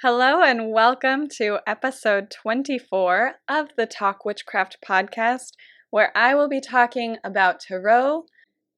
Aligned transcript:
Hello, 0.00 0.44
and 0.44 0.70
welcome 0.70 1.26
to 1.38 1.58
episode 1.66 2.30
24 2.30 3.32
of 3.48 3.70
the 3.76 3.84
Talk 3.84 4.24
Witchcraft 4.24 4.78
podcast, 4.88 5.54
where 5.90 6.16
I 6.16 6.36
will 6.36 6.48
be 6.48 6.60
talking 6.60 7.16
about 7.24 7.58
tarot 7.58 8.26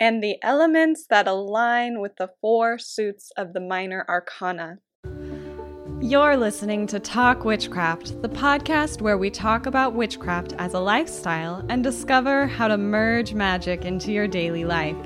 and 0.01 0.25
the 0.25 0.37
elements 0.43 1.05
that 1.11 1.29
align 1.29 2.01
with 2.01 2.17
the 2.17 2.31
four 2.41 2.79
suits 2.79 3.33
of 3.37 3.53
the 3.53 3.61
minor 3.61 4.07
arcana. 4.09 4.79
You're 6.01 6.39
listening 6.39 6.87
to 6.87 6.99
Talk 6.99 7.45
Witchcraft, 7.45 8.23
the 8.23 8.31
podcast 8.31 9.03
where 9.03 9.19
we 9.19 9.29
talk 9.29 9.67
about 9.67 9.93
witchcraft 9.93 10.55
as 10.57 10.73
a 10.73 10.81
lifestyle 10.81 11.63
and 11.69 11.85
discover 11.85 12.47
how 12.47 12.67
to 12.67 12.79
merge 12.79 13.35
magic 13.35 13.85
into 13.85 14.11
your 14.11 14.27
daily 14.27 14.65
life. 14.65 14.97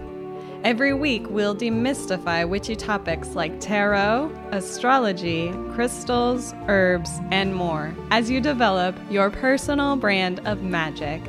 Every 0.64 0.94
week, 0.94 1.28
we'll 1.28 1.54
demystify 1.54 2.48
witchy 2.48 2.74
topics 2.74 3.34
like 3.34 3.60
tarot, 3.60 4.32
astrology, 4.50 5.52
crystals, 5.74 6.54
herbs, 6.68 7.20
and 7.30 7.54
more 7.54 7.94
as 8.10 8.30
you 8.30 8.40
develop 8.40 8.96
your 9.10 9.28
personal 9.28 9.94
brand 9.94 10.40
of 10.46 10.62
magic 10.62 11.20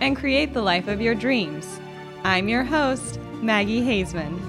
and 0.00 0.16
create 0.16 0.52
the 0.52 0.62
life 0.62 0.88
of 0.88 1.00
your 1.00 1.14
dreams. 1.14 1.78
I'm 2.24 2.48
your 2.48 2.64
host, 2.64 3.20
Maggie 3.34 3.80
Haseman. 3.80 4.40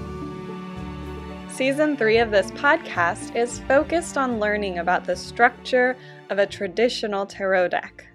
Season 1.48 1.96
3 1.96 2.18
of 2.18 2.32
this 2.32 2.50
podcast 2.50 3.36
is 3.36 3.60
focused 3.60 4.18
on 4.18 4.40
learning 4.40 4.80
about 4.80 5.04
the 5.04 5.14
structure 5.14 5.96
of 6.30 6.40
a 6.40 6.46
traditional 6.48 7.26
tarot 7.26 7.68
deck. 7.68 8.08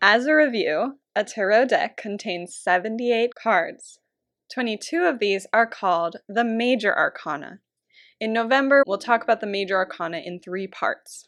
As 0.00 0.24
a 0.24 0.34
review, 0.34 0.98
a 1.14 1.22
tarot 1.22 1.66
deck 1.66 1.98
contains 1.98 2.56
78 2.56 3.34
cards. 3.34 3.98
22 4.52 5.04
of 5.04 5.18
these 5.18 5.46
are 5.52 5.66
called 5.66 6.16
the 6.28 6.44
Major 6.44 6.94
Arcana. 6.96 7.60
In 8.20 8.32
November, 8.32 8.84
we'll 8.86 8.98
talk 8.98 9.22
about 9.22 9.40
the 9.40 9.46
Major 9.46 9.76
Arcana 9.76 10.18
in 10.18 10.40
three 10.40 10.66
parts. 10.66 11.26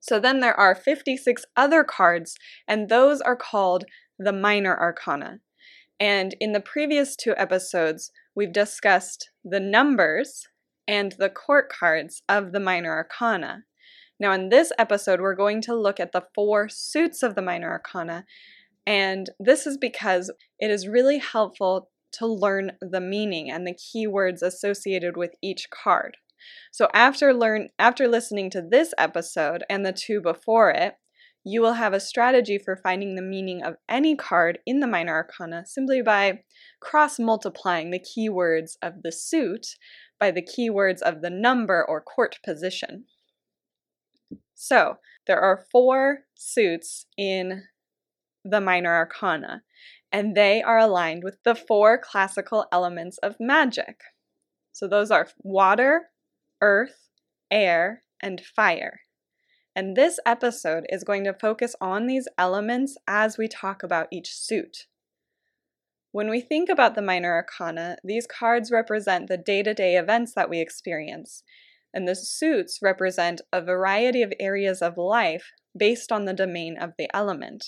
So 0.00 0.18
then 0.18 0.40
there 0.40 0.58
are 0.58 0.74
56 0.74 1.44
other 1.56 1.84
cards, 1.84 2.36
and 2.66 2.88
those 2.88 3.20
are 3.20 3.36
called 3.36 3.84
the 4.18 4.32
Minor 4.32 4.74
Arcana. 4.78 5.40
And 6.00 6.34
in 6.40 6.52
the 6.52 6.60
previous 6.60 7.14
two 7.14 7.34
episodes, 7.36 8.10
we've 8.34 8.52
discussed 8.52 9.30
the 9.44 9.60
numbers 9.60 10.48
and 10.86 11.12
the 11.18 11.28
court 11.28 11.70
cards 11.70 12.22
of 12.28 12.52
the 12.52 12.60
Minor 12.60 12.92
Arcana. 12.92 13.64
Now, 14.18 14.32
in 14.32 14.48
this 14.48 14.72
episode, 14.78 15.20
we're 15.20 15.34
going 15.34 15.60
to 15.62 15.74
look 15.74 16.00
at 16.00 16.12
the 16.12 16.24
four 16.34 16.68
suits 16.70 17.22
of 17.22 17.34
the 17.34 17.42
Minor 17.42 17.70
Arcana, 17.70 18.24
and 18.86 19.28
this 19.38 19.66
is 19.66 19.76
because 19.76 20.32
it 20.58 20.70
is 20.70 20.88
really 20.88 21.18
helpful 21.18 21.90
to 22.12 22.26
learn 22.26 22.72
the 22.80 23.00
meaning 23.00 23.50
and 23.50 23.66
the 23.66 23.74
keywords 23.74 24.42
associated 24.42 25.16
with 25.16 25.34
each 25.42 25.68
card. 25.70 26.16
So 26.72 26.88
after 26.94 27.34
learn 27.34 27.68
after 27.78 28.06
listening 28.08 28.50
to 28.50 28.62
this 28.62 28.94
episode 28.96 29.64
and 29.68 29.84
the 29.84 29.92
two 29.92 30.20
before 30.20 30.70
it, 30.70 30.94
you 31.44 31.60
will 31.60 31.74
have 31.74 31.92
a 31.92 32.00
strategy 32.00 32.58
for 32.58 32.76
finding 32.76 33.14
the 33.14 33.22
meaning 33.22 33.62
of 33.62 33.76
any 33.88 34.14
card 34.14 34.58
in 34.66 34.80
the 34.80 34.86
minor 34.86 35.14
arcana 35.14 35.64
simply 35.66 36.02
by 36.02 36.40
cross 36.80 37.18
multiplying 37.18 37.90
the 37.90 38.00
keywords 38.00 38.72
of 38.82 39.02
the 39.02 39.12
suit 39.12 39.66
by 40.20 40.30
the 40.30 40.42
keywords 40.42 41.00
of 41.00 41.22
the 41.22 41.30
number 41.30 41.84
or 41.88 42.00
court 42.00 42.38
position. 42.44 43.04
So, 44.54 44.96
there 45.26 45.40
are 45.40 45.66
four 45.70 46.24
suits 46.34 47.06
in 47.16 47.64
the 48.44 48.60
minor 48.60 48.94
arcana 48.94 49.62
and 50.12 50.34
they 50.34 50.62
are 50.62 50.78
aligned 50.78 51.24
with 51.24 51.42
the 51.44 51.54
four 51.54 51.98
classical 51.98 52.66
elements 52.72 53.18
of 53.18 53.36
magic. 53.38 54.00
So 54.72 54.88
those 54.88 55.10
are 55.10 55.28
water, 55.42 56.10
earth, 56.60 57.08
air, 57.50 58.02
and 58.22 58.40
fire. 58.40 59.00
And 59.76 59.96
this 59.96 60.18
episode 60.26 60.86
is 60.88 61.04
going 61.04 61.24
to 61.24 61.32
focus 61.32 61.76
on 61.80 62.06
these 62.06 62.26
elements 62.36 62.96
as 63.06 63.38
we 63.38 63.48
talk 63.48 63.82
about 63.82 64.08
each 64.10 64.34
suit. 64.34 64.86
When 66.10 66.30
we 66.30 66.40
think 66.40 66.68
about 66.68 66.94
the 66.94 67.02
minor 67.02 67.34
arcana, 67.34 67.96
these 68.02 68.26
cards 68.26 68.70
represent 68.70 69.28
the 69.28 69.36
day 69.36 69.62
to 69.62 69.74
day 69.74 69.96
events 69.96 70.32
that 70.34 70.50
we 70.50 70.58
experience, 70.58 71.42
and 71.92 72.08
the 72.08 72.16
suits 72.16 72.80
represent 72.82 73.40
a 73.52 73.62
variety 73.62 74.22
of 74.22 74.32
areas 74.40 74.80
of 74.80 74.96
life 74.96 75.52
based 75.76 76.10
on 76.10 76.24
the 76.24 76.32
domain 76.32 76.76
of 76.78 76.94
the 76.98 77.08
element. 77.14 77.66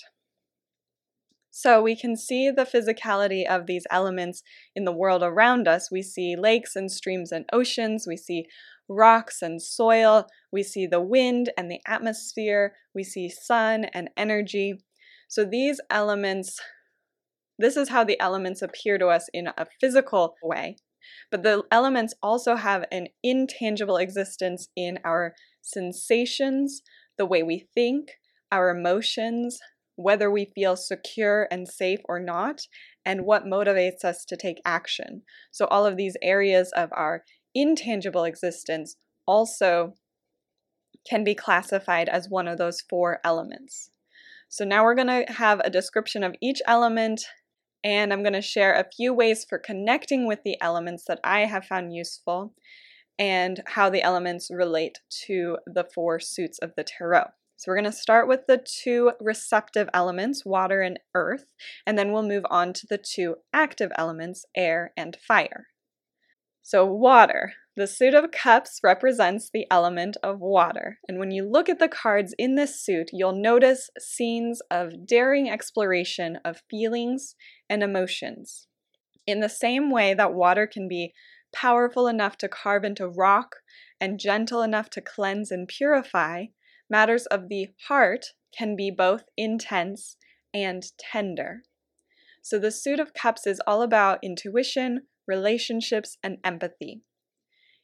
So 1.51 1.81
we 1.81 1.97
can 1.97 2.15
see 2.15 2.49
the 2.49 2.65
physicality 2.65 3.45
of 3.45 3.67
these 3.67 3.85
elements 3.91 4.41
in 4.73 4.85
the 4.85 4.93
world 4.93 5.21
around 5.21 5.67
us. 5.67 5.91
We 5.91 6.01
see 6.01 6.35
lakes 6.37 6.77
and 6.77 6.89
streams 6.89 7.31
and 7.31 7.45
oceans. 7.51 8.05
We 8.07 8.15
see 8.15 8.45
rocks 8.87 9.41
and 9.41 9.61
soil. 9.61 10.27
We 10.51 10.63
see 10.63 10.87
the 10.87 11.01
wind 11.01 11.51
and 11.57 11.69
the 11.69 11.81
atmosphere. 11.85 12.73
We 12.95 13.03
see 13.03 13.29
sun 13.29 13.85
and 13.93 14.09
energy. 14.15 14.75
So 15.27 15.43
these 15.43 15.81
elements, 15.89 16.57
this 17.59 17.75
is 17.75 17.89
how 17.89 18.05
the 18.05 18.19
elements 18.19 18.61
appear 18.61 18.97
to 18.97 19.07
us 19.07 19.27
in 19.33 19.47
a 19.47 19.67
physical 19.79 20.35
way. 20.41 20.77
But 21.29 21.43
the 21.43 21.63
elements 21.69 22.13
also 22.21 22.55
have 22.55 22.85
an 22.91 23.07
intangible 23.23 23.97
existence 23.97 24.69
in 24.75 24.99
our 25.03 25.33
sensations, 25.61 26.81
the 27.17 27.25
way 27.25 27.43
we 27.43 27.67
think, 27.73 28.11
our 28.51 28.69
emotions, 28.69 29.59
whether 29.95 30.31
we 30.31 30.51
feel 30.55 30.75
secure 30.75 31.47
and 31.51 31.67
safe 31.67 31.99
or 32.05 32.19
not, 32.19 32.61
and 33.05 33.25
what 33.25 33.45
motivates 33.45 34.03
us 34.03 34.25
to 34.25 34.37
take 34.37 34.61
action. 34.65 35.23
So, 35.51 35.65
all 35.65 35.85
of 35.85 35.97
these 35.97 36.17
areas 36.21 36.71
of 36.75 36.89
our 36.93 37.23
intangible 37.53 38.23
existence 38.23 38.95
also 39.25 39.95
can 41.09 41.23
be 41.23 41.35
classified 41.35 42.09
as 42.09 42.29
one 42.29 42.47
of 42.47 42.57
those 42.57 42.81
four 42.89 43.19
elements. 43.23 43.89
So, 44.49 44.65
now 44.65 44.83
we're 44.83 44.95
going 44.95 45.25
to 45.25 45.33
have 45.33 45.59
a 45.61 45.69
description 45.69 46.23
of 46.23 46.35
each 46.41 46.61
element, 46.67 47.25
and 47.83 48.13
I'm 48.13 48.23
going 48.23 48.33
to 48.33 48.41
share 48.41 48.73
a 48.73 48.89
few 48.95 49.13
ways 49.13 49.45
for 49.47 49.57
connecting 49.57 50.27
with 50.27 50.39
the 50.43 50.57
elements 50.61 51.05
that 51.07 51.19
I 51.23 51.41
have 51.41 51.65
found 51.65 51.93
useful 51.93 52.53
and 53.17 53.61
how 53.67 53.89
the 53.89 54.01
elements 54.01 54.49
relate 54.51 54.99
to 55.27 55.57
the 55.67 55.83
four 55.83 56.19
suits 56.19 56.59
of 56.59 56.71
the 56.75 56.83
tarot. 56.83 57.27
So 57.61 57.69
we're 57.69 57.75
going 57.75 57.91
to 57.91 57.95
start 57.95 58.27
with 58.27 58.47
the 58.47 58.57
two 58.57 59.11
receptive 59.19 59.87
elements, 59.93 60.43
water 60.43 60.81
and 60.81 60.99
earth, 61.13 61.45
and 61.85 61.95
then 61.95 62.11
we'll 62.11 62.27
move 62.27 62.43
on 62.49 62.73
to 62.73 62.87
the 62.89 62.97
two 62.97 63.35
active 63.53 63.91
elements, 63.99 64.45
air 64.57 64.93
and 64.97 65.15
fire. 65.15 65.67
So 66.63 66.87
water. 66.87 67.53
The 67.77 67.85
suit 67.85 68.15
of 68.15 68.31
cups 68.31 68.79
represents 68.83 69.51
the 69.53 69.67
element 69.69 70.17
of 70.23 70.39
water. 70.39 70.97
And 71.07 71.19
when 71.19 71.29
you 71.29 71.47
look 71.47 71.69
at 71.69 71.77
the 71.77 71.87
cards 71.87 72.33
in 72.39 72.55
this 72.55 72.83
suit, 72.83 73.11
you'll 73.13 73.39
notice 73.39 73.91
scenes 73.99 74.63
of 74.71 75.05
daring 75.05 75.47
exploration 75.47 76.39
of 76.43 76.63
feelings 76.67 77.35
and 77.69 77.83
emotions. 77.83 78.65
In 79.27 79.39
the 79.39 79.47
same 79.49 79.91
way 79.91 80.15
that 80.15 80.33
water 80.33 80.65
can 80.65 80.87
be 80.87 81.13
powerful 81.53 82.07
enough 82.07 82.37
to 82.37 82.49
carve 82.49 82.83
into 82.83 83.07
rock 83.07 83.57
and 83.99 84.19
gentle 84.19 84.63
enough 84.63 84.89
to 84.89 85.01
cleanse 85.01 85.51
and 85.51 85.67
purify, 85.67 86.45
matters 86.91 87.25
of 87.27 87.47
the 87.47 87.69
heart 87.87 88.33
can 88.55 88.75
be 88.75 88.91
both 88.91 89.23
intense 89.37 90.17
and 90.53 90.83
tender. 90.99 91.63
So 92.43 92.59
the 92.59 92.71
Suit 92.71 92.99
of 92.99 93.13
Cups 93.13 93.47
is 93.47 93.61
all 93.65 93.81
about 93.81 94.19
intuition, 94.21 95.03
relationships, 95.27 96.17
and 96.21 96.37
empathy. 96.43 97.01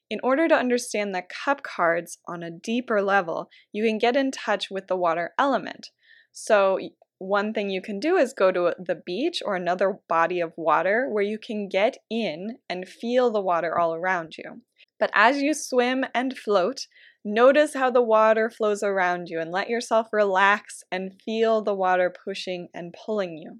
In 0.09 0.19
order 0.23 0.47
to 0.47 0.55
understand 0.55 1.13
the 1.13 1.23
cup 1.23 1.63
cards 1.63 2.17
on 2.27 2.43
a 2.43 2.51
deeper 2.51 3.01
level, 3.01 3.49
you 3.71 3.83
can 3.83 3.97
get 3.97 4.15
in 4.15 4.31
touch 4.31 4.69
with 4.69 4.87
the 4.87 4.95
water 4.95 5.33
element. 5.37 5.89
So, 6.31 6.79
one 7.19 7.51
thing 7.51 7.69
you 7.69 7.81
can 7.81 7.99
do 7.99 8.15
is 8.15 8.33
go 8.33 8.51
to 8.51 8.75
the 8.77 9.01
beach 9.05 9.41
or 9.43 9.55
another 9.55 9.99
body 10.07 10.39
of 10.39 10.53
water 10.55 11.09
where 11.09 11.23
you 11.23 11.39
can 11.39 11.67
get 11.67 11.97
in 12.11 12.57
and 12.69 12.87
feel 12.87 13.31
the 13.31 13.41
water 13.41 13.77
all 13.77 13.95
around 13.95 14.35
you. 14.37 14.61
But 14.99 15.11
as 15.13 15.41
you 15.41 15.53
swim 15.53 16.05
and 16.13 16.37
float, 16.37 16.87
Notice 17.29 17.73
how 17.73 17.91
the 17.91 18.01
water 18.01 18.49
flows 18.49 18.81
around 18.81 19.27
you 19.27 19.41
and 19.41 19.51
let 19.51 19.69
yourself 19.69 20.07
relax 20.13 20.81
and 20.89 21.21
feel 21.25 21.61
the 21.61 21.73
water 21.73 22.09
pushing 22.23 22.69
and 22.73 22.95
pulling 23.05 23.37
you. 23.37 23.59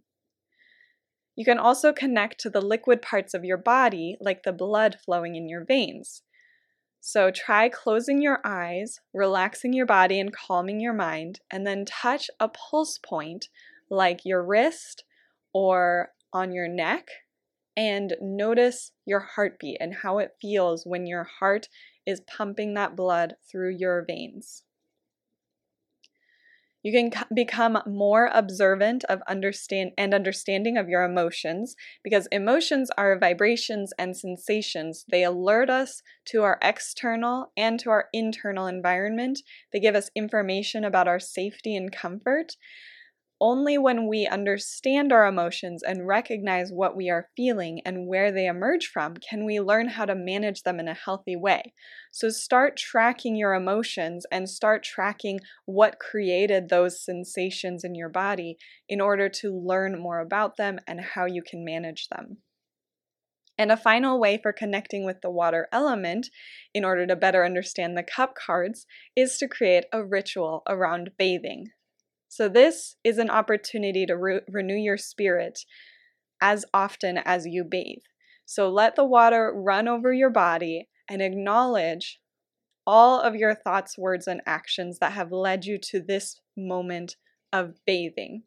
You 1.36 1.44
can 1.44 1.60
also 1.60 1.92
connect 1.92 2.40
to 2.40 2.50
the 2.50 2.62
liquid 2.62 3.02
parts 3.02 3.34
of 3.34 3.44
your 3.44 3.58
body, 3.58 4.16
like 4.22 4.44
the 4.44 4.54
blood 4.54 4.96
flowing 5.04 5.36
in 5.36 5.50
your 5.50 5.66
veins. 5.66 6.24
So 7.02 7.30
try 7.30 7.68
closing 7.68 8.22
your 8.22 8.40
eyes, 8.46 9.02
relaxing 9.14 9.74
your 9.74 9.86
body, 9.86 10.18
and 10.18 10.34
calming 10.34 10.80
your 10.80 10.94
mind, 10.94 11.42
and 11.52 11.68
then 11.68 11.84
touch 11.84 12.30
a 12.40 12.48
pulse 12.48 12.98
point 12.98 13.50
like 13.90 14.22
your 14.24 14.46
wrist 14.46 15.04
or 15.54 16.14
on 16.32 16.54
your 16.54 16.70
neck, 16.70 17.10
and 17.76 18.16
notice 18.22 18.94
your 19.06 19.28
heartbeat 19.36 19.76
and 19.82 19.94
how 20.04 20.20
it 20.20 20.38
feels 20.42 20.86
when 20.86 21.06
your 21.06 21.26
heart 21.26 21.68
is 22.08 22.22
pumping 22.22 22.74
that 22.74 22.96
blood 22.96 23.36
through 23.48 23.76
your 23.76 24.04
veins. 24.04 24.64
You 26.84 26.94
can 26.94 27.12
become 27.34 27.80
more 27.86 28.30
observant 28.34 29.04
of 29.06 29.22
understand 29.28 29.92
and 29.98 30.14
understanding 30.14 30.78
of 30.78 30.88
your 30.88 31.04
emotions 31.04 31.76
because 32.02 32.28
emotions 32.28 32.90
are 32.98 33.20
vibrations 33.20 33.92
and 34.00 34.16
sensations. 34.16 35.04
They 35.10 35.24
alert 35.24 35.70
us 35.70 36.02
to 36.28 36.44
our 36.44 36.58
external 36.62 37.52
and 37.58 37.78
to 37.82 37.90
our 37.90 38.08
internal 38.14 38.68
environment. 38.68 39.40
They 39.74 39.82
give 39.82 39.96
us 39.96 40.12
information 40.16 40.86
about 40.86 41.10
our 41.10 41.20
safety 41.20 41.76
and 41.76 41.92
comfort. 41.92 42.56
Only 43.40 43.78
when 43.78 44.08
we 44.08 44.26
understand 44.26 45.14
our 45.14 45.28
emotions 45.28 45.84
and 45.84 46.08
recognize 46.08 46.72
what 46.72 46.96
we 46.96 47.08
are 47.12 47.30
feeling 47.38 47.82
and 47.86 48.08
where 48.08 48.32
they 48.32 48.48
emerge 48.48 48.88
from 48.88 49.18
can 49.18 49.46
we 49.46 49.60
learn 49.60 49.90
how 49.90 50.06
to 50.06 50.16
manage 50.16 50.64
them 50.64 50.80
in 50.80 50.88
a 50.88 50.96
healthy 50.96 51.36
way. 51.36 51.74
So 52.12 52.30
start 52.30 52.78
tracking 52.78 53.36
your 53.36 53.54
emotions 53.54 54.26
and 54.32 54.50
start 54.50 54.84
tracking 54.84 55.40
what 55.66 56.00
created 56.00 56.70
those 56.70 57.04
sensations 57.04 57.84
in 57.84 57.94
your 57.94 58.10
body 58.10 58.58
in 58.90 59.00
order 59.00 59.30
to 59.30 59.56
learn 59.56 60.00
more 60.00 60.20
about 60.20 60.58
them 60.58 60.80
and 60.88 61.00
how 61.00 61.26
you 61.26 61.44
can 61.44 61.64
manage 61.64 62.08
them. 62.08 62.38
And 63.56 63.72
a 63.72 63.78
final 63.78 64.20
way 64.20 64.40
for 64.42 64.52
connecting 64.52 65.06
with 65.06 65.22
the 65.22 65.32
water 65.32 65.68
element, 65.72 66.30
in 66.74 66.84
order 66.84 67.06
to 67.06 67.16
better 67.16 67.46
understand 67.46 67.96
the 67.96 68.04
cup 68.04 68.34
cards, 68.36 68.88
is 69.16 69.38
to 69.38 69.48
create 69.48 69.86
a 69.92 70.04
ritual 70.04 70.64
around 70.68 71.12
bathing. 71.18 71.70
So, 72.30 72.50
this 72.50 72.96
is 73.04 73.18
an 73.18 73.30
opportunity 73.30 74.06
to 74.06 74.18
re- 74.18 74.42
renew 74.48 74.76
your 74.76 74.98
spirit 74.98 75.60
as 76.42 76.66
often 76.74 77.18
as 77.18 77.46
you 77.46 77.64
bathe. 77.64 78.04
So, 78.46 78.70
let 78.70 78.96
the 78.96 79.06
water 79.06 79.52
run 79.56 79.88
over 79.88 80.14
your 80.14 80.30
body 80.30 80.90
and 81.10 81.22
acknowledge 81.22 82.20
all 82.86 83.20
of 83.20 83.36
your 83.36 83.54
thoughts, 83.54 83.98
words, 83.98 84.28
and 84.28 84.42
actions 84.46 85.00
that 85.00 85.14
have 85.14 85.32
led 85.32 85.66
you 85.66 85.78
to 85.78 86.00
this 86.00 86.40
moment 86.56 87.18
of 87.52 87.76
bathing. 87.86 88.44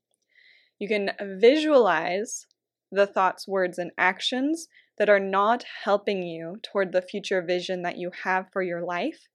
You 0.79 0.89
can 0.89 1.11
visualize 1.21 2.47
the 2.91 3.07
thoughts, 3.07 3.47
words, 3.47 3.79
and 3.79 3.91
actions 3.99 4.69
that 4.99 5.11
are 5.11 5.21
not 5.21 5.65
helping 5.85 6.23
you 6.23 6.59
toward 6.63 6.93
the 6.93 7.03
future 7.03 7.43
vision 7.43 7.83
that 7.83 7.99
you 7.99 8.11
have 8.25 8.47
for 8.53 8.63
your 8.63 8.83
life 8.83 9.29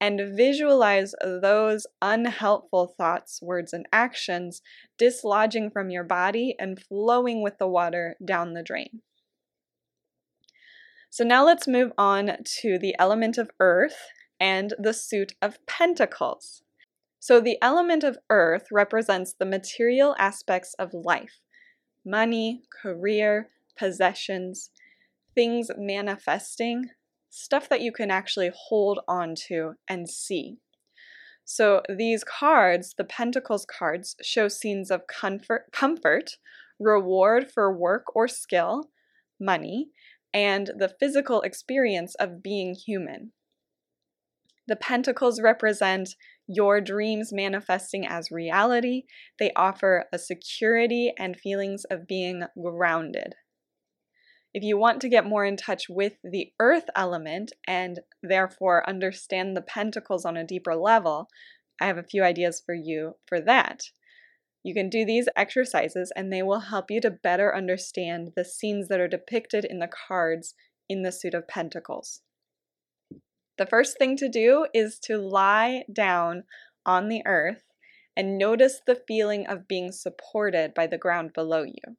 and 0.00 0.36
visualize 0.36 1.14
those 1.22 1.86
unhelpful 2.00 2.94
thoughts, 2.96 3.40
words, 3.42 3.72
and 3.72 3.86
actions 3.92 4.62
dislodging 4.96 5.70
from 5.70 5.90
your 5.90 6.04
body 6.04 6.54
and 6.58 6.80
flowing 6.80 7.42
with 7.42 7.58
the 7.58 7.66
water 7.66 8.16
down 8.24 8.54
the 8.54 8.62
drain. 8.62 9.02
So 11.10 11.24
now 11.24 11.44
let's 11.44 11.66
move 11.66 11.92
on 11.98 12.36
to 12.60 12.78
the 12.78 12.94
element 12.98 13.38
of 13.38 13.50
earth 13.60 14.08
and 14.38 14.74
the 14.78 14.92
suit 14.92 15.32
of 15.42 15.64
pentacles. 15.66 16.62
So 17.18 17.40
the 17.40 17.58
element 17.60 18.04
of 18.04 18.18
earth 18.30 18.66
represents 18.70 19.32
the 19.32 19.46
material 19.46 20.14
aspects 20.18 20.74
of 20.78 20.94
life 20.94 21.40
money, 22.04 22.62
career, 22.82 23.50
possessions, 23.76 24.70
things 25.34 25.70
manifesting, 25.76 26.86
stuff 27.30 27.68
that 27.68 27.80
you 27.80 27.92
can 27.92 28.10
actually 28.10 28.50
hold 28.54 29.00
on 29.06 29.34
to 29.48 29.74
and 29.88 30.08
see. 30.08 30.58
So 31.44 31.82
these 31.88 32.24
cards, 32.24 32.94
the 32.96 33.04
Pentacles 33.04 33.64
cards, 33.64 34.16
show 34.22 34.48
scenes 34.48 34.90
of 34.90 35.06
comfort, 35.06 35.66
comfort, 35.72 36.36
reward 36.78 37.50
for 37.50 37.72
work 37.76 38.14
or 38.14 38.28
skill, 38.28 38.90
money, 39.40 39.88
and 40.32 40.70
the 40.76 40.94
physical 41.00 41.40
experience 41.42 42.14
of 42.16 42.42
being 42.42 42.74
human. 42.74 43.32
The 44.66 44.76
pentacles 44.76 45.40
represent 45.40 46.10
your 46.46 46.80
dreams 46.82 47.32
manifesting 47.32 48.06
as 48.06 48.30
reality. 48.30 49.04
They 49.38 49.50
offer 49.56 50.04
a 50.12 50.18
security 50.18 51.12
and 51.18 51.38
feelings 51.38 51.84
of 51.90 52.06
being 52.06 52.42
grounded. 52.62 53.34
If 54.58 54.64
you 54.64 54.76
want 54.76 55.00
to 55.02 55.08
get 55.08 55.24
more 55.24 55.44
in 55.44 55.56
touch 55.56 55.88
with 55.88 56.14
the 56.24 56.52
earth 56.58 56.86
element 56.96 57.52
and 57.68 58.00
therefore 58.24 58.88
understand 58.88 59.56
the 59.56 59.62
pentacles 59.62 60.24
on 60.24 60.36
a 60.36 60.42
deeper 60.42 60.74
level, 60.74 61.28
I 61.80 61.86
have 61.86 61.96
a 61.96 62.02
few 62.02 62.24
ideas 62.24 62.60
for 62.66 62.74
you 62.74 63.14
for 63.28 63.40
that. 63.42 63.84
You 64.64 64.74
can 64.74 64.90
do 64.90 65.04
these 65.04 65.28
exercises 65.36 66.10
and 66.16 66.32
they 66.32 66.42
will 66.42 66.58
help 66.58 66.90
you 66.90 67.00
to 67.02 67.10
better 67.22 67.54
understand 67.54 68.32
the 68.34 68.44
scenes 68.44 68.88
that 68.88 68.98
are 68.98 69.06
depicted 69.06 69.64
in 69.64 69.78
the 69.78 69.86
cards 70.08 70.56
in 70.88 71.04
the 71.04 71.12
suit 71.12 71.34
of 71.34 71.46
pentacles. 71.46 72.22
The 73.58 73.66
first 73.66 73.96
thing 73.96 74.16
to 74.16 74.28
do 74.28 74.66
is 74.74 74.98
to 75.04 75.18
lie 75.18 75.84
down 75.92 76.42
on 76.84 77.06
the 77.06 77.22
earth 77.26 77.62
and 78.16 78.36
notice 78.36 78.80
the 78.84 79.00
feeling 79.06 79.46
of 79.46 79.68
being 79.68 79.92
supported 79.92 80.74
by 80.74 80.88
the 80.88 80.98
ground 80.98 81.32
below 81.32 81.62
you. 81.62 81.96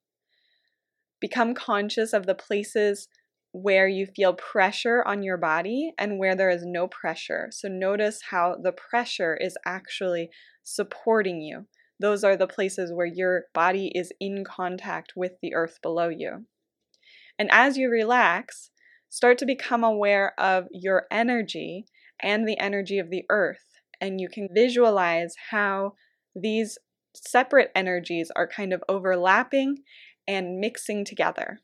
Become 1.19 1.53
conscious 1.53 2.13
of 2.13 2.25
the 2.25 2.35
places 2.35 3.07
where 3.51 3.87
you 3.87 4.05
feel 4.05 4.33
pressure 4.33 5.03
on 5.05 5.23
your 5.23 5.37
body 5.37 5.91
and 5.97 6.19
where 6.19 6.35
there 6.35 6.49
is 6.49 6.63
no 6.63 6.87
pressure. 6.87 7.49
So 7.51 7.67
notice 7.67 8.21
how 8.29 8.55
the 8.61 8.71
pressure 8.71 9.35
is 9.35 9.57
actually 9.65 10.29
supporting 10.63 11.41
you. 11.41 11.65
Those 11.99 12.23
are 12.23 12.37
the 12.37 12.47
places 12.47 12.93
where 12.93 13.07
your 13.07 13.45
body 13.53 13.91
is 13.93 14.11
in 14.19 14.43
contact 14.45 15.13
with 15.15 15.33
the 15.41 15.53
earth 15.55 15.79
below 15.81 16.09
you. 16.09 16.45
And 17.37 17.49
as 17.51 17.77
you 17.77 17.89
relax, 17.89 18.69
start 19.09 19.37
to 19.39 19.45
become 19.45 19.83
aware 19.83 20.33
of 20.39 20.65
your 20.71 21.05
energy 21.11 21.85
and 22.21 22.47
the 22.47 22.59
energy 22.59 22.99
of 22.99 23.09
the 23.09 23.23
earth. 23.29 23.65
And 23.99 24.21
you 24.21 24.29
can 24.29 24.47
visualize 24.53 25.33
how 25.51 25.93
these 26.35 26.77
separate 27.15 27.71
energies 27.75 28.31
are 28.35 28.47
kind 28.47 28.71
of 28.71 28.83
overlapping 28.87 29.77
and 30.29 30.59
mixing 30.59 31.03
together. 31.03 31.59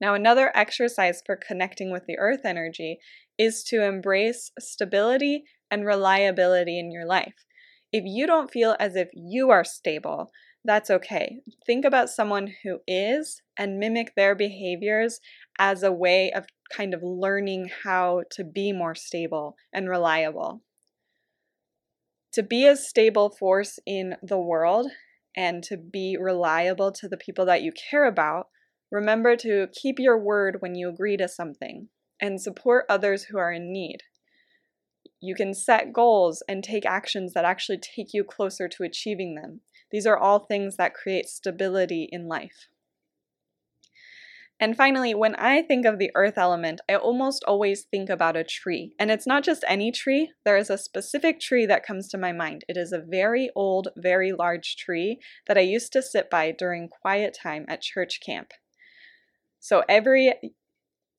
Now, 0.00 0.14
another 0.14 0.50
exercise 0.54 1.22
for 1.24 1.36
connecting 1.36 1.92
with 1.92 2.06
the 2.06 2.18
earth 2.18 2.40
energy 2.44 2.98
is 3.38 3.62
to 3.64 3.84
embrace 3.84 4.50
stability 4.58 5.44
and 5.70 5.86
reliability 5.86 6.78
in 6.78 6.90
your 6.90 7.06
life. 7.06 7.44
If 7.92 8.02
you 8.04 8.26
don't 8.26 8.50
feel 8.50 8.76
as 8.80 8.96
if 8.96 9.08
you 9.14 9.50
are 9.50 9.64
stable, 9.64 10.30
that's 10.64 10.90
okay. 10.90 11.38
Think 11.64 11.84
about 11.84 12.10
someone 12.10 12.52
who 12.64 12.80
is 12.86 13.42
and 13.56 13.78
mimic 13.78 14.14
their 14.16 14.34
behaviors 14.34 15.20
as 15.58 15.84
a 15.84 15.92
way 15.92 16.32
of 16.32 16.46
kind 16.72 16.94
of 16.94 17.02
learning 17.02 17.70
how 17.84 18.24
to 18.32 18.44
be 18.44 18.72
more 18.72 18.96
stable 18.96 19.54
and 19.72 19.88
reliable. 19.88 20.62
To 22.32 22.42
be 22.42 22.66
a 22.66 22.76
stable 22.76 23.30
force 23.30 23.78
in 23.86 24.16
the 24.20 24.38
world 24.38 24.90
and 25.38 25.62
to 25.62 25.76
be 25.76 26.16
reliable 26.20 26.90
to 26.90 27.08
the 27.08 27.16
people 27.16 27.46
that 27.46 27.62
you 27.62 27.70
care 27.70 28.06
about, 28.06 28.48
remember 28.90 29.36
to 29.36 29.68
keep 29.72 30.00
your 30.00 30.18
word 30.18 30.56
when 30.58 30.74
you 30.74 30.88
agree 30.88 31.16
to 31.16 31.28
something 31.28 31.88
and 32.20 32.42
support 32.42 32.84
others 32.88 33.22
who 33.22 33.38
are 33.38 33.52
in 33.52 33.72
need. 33.72 33.98
You 35.20 35.36
can 35.36 35.54
set 35.54 35.92
goals 35.92 36.42
and 36.48 36.64
take 36.64 36.84
actions 36.84 37.34
that 37.34 37.44
actually 37.44 37.78
take 37.78 38.12
you 38.12 38.24
closer 38.24 38.66
to 38.66 38.82
achieving 38.82 39.36
them. 39.36 39.60
These 39.92 40.08
are 40.08 40.18
all 40.18 40.40
things 40.40 40.76
that 40.76 40.92
create 40.92 41.28
stability 41.28 42.08
in 42.10 42.26
life. 42.26 42.66
And 44.60 44.76
finally, 44.76 45.14
when 45.14 45.36
I 45.36 45.62
think 45.62 45.86
of 45.86 45.98
the 45.98 46.10
earth 46.16 46.36
element, 46.36 46.80
I 46.88 46.96
almost 46.96 47.44
always 47.46 47.84
think 47.84 48.10
about 48.10 48.36
a 48.36 48.42
tree. 48.42 48.92
And 48.98 49.10
it's 49.10 49.26
not 49.26 49.44
just 49.44 49.64
any 49.68 49.92
tree, 49.92 50.32
there 50.44 50.56
is 50.56 50.68
a 50.68 50.76
specific 50.76 51.38
tree 51.38 51.64
that 51.66 51.86
comes 51.86 52.08
to 52.08 52.18
my 52.18 52.32
mind. 52.32 52.64
It 52.68 52.76
is 52.76 52.92
a 52.92 53.00
very 53.00 53.50
old, 53.54 53.88
very 53.96 54.32
large 54.32 54.76
tree 54.76 55.20
that 55.46 55.56
I 55.56 55.60
used 55.60 55.92
to 55.92 56.02
sit 56.02 56.28
by 56.28 56.50
during 56.50 56.88
quiet 56.88 57.38
time 57.40 57.66
at 57.68 57.82
church 57.82 58.20
camp. 58.24 58.50
So 59.60 59.84
every 59.88 60.34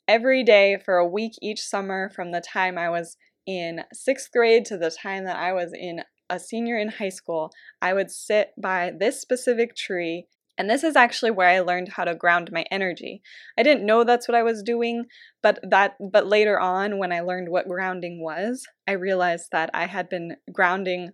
every 0.07 0.43
day 0.43 0.77
for 0.83 0.95
a 0.95 1.07
week 1.07 1.33
each 1.41 1.61
summer 1.61 2.09
from 2.09 2.31
the 2.31 2.41
time 2.41 2.77
I 2.77 2.89
was 2.89 3.15
in 3.45 3.83
6th 3.93 4.31
grade 4.33 4.65
to 4.65 4.77
the 4.77 4.91
time 4.91 5.23
that 5.25 5.37
I 5.37 5.53
was 5.53 5.71
in 5.71 6.01
a 6.29 6.39
senior 6.39 6.77
in 6.77 6.89
high 6.89 7.09
school, 7.09 7.51
I 7.81 7.93
would 7.93 8.11
sit 8.11 8.51
by 8.61 8.91
this 8.97 9.21
specific 9.21 9.75
tree 9.75 10.27
and 10.59 10.69
this 10.69 10.83
is 10.83 10.97
actually 10.97 11.31
where 11.31 11.47
I 11.47 11.61
learned 11.61 11.93
how 11.95 12.03
to 12.03 12.13
ground 12.13 12.51
my 12.51 12.65
energy. 12.69 13.21
I 13.57 13.63
didn't 13.63 13.85
know 13.85 14.03
that's 14.03 14.27
what 14.27 14.35
I 14.35 14.43
was 14.43 14.61
doing, 14.61 15.05
but 15.41 15.57
that 15.63 15.93
but 16.11 16.27
later 16.27 16.59
on 16.59 16.99
when 16.99 17.13
I 17.13 17.21
learned 17.21 17.47
what 17.47 17.69
grounding 17.69 18.21
was, 18.21 18.67
I 18.85 18.91
realized 18.91 19.47
that 19.53 19.69
I 19.73 19.85
had 19.85 20.09
been 20.09 20.35
grounding 20.51 21.11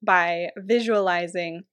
by 0.00 0.50
visualizing 0.56 1.64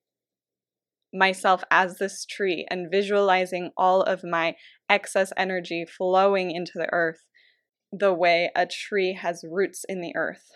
myself 1.14 1.64
as 1.70 2.00
this 2.00 2.26
tree 2.26 2.66
and 2.72 2.90
visualizing 2.90 3.70
all 3.78 4.02
of 4.02 4.24
my 4.24 4.56
excess 4.90 5.32
energy 5.38 5.86
flowing 5.86 6.50
into 6.50 6.74
the 6.76 6.92
earth 6.92 7.20
the 7.92 8.14
way 8.14 8.50
a 8.56 8.66
tree 8.66 9.14
has 9.14 9.44
roots 9.48 9.86
in 9.88 10.02
the 10.02 10.16
earth. 10.16 10.50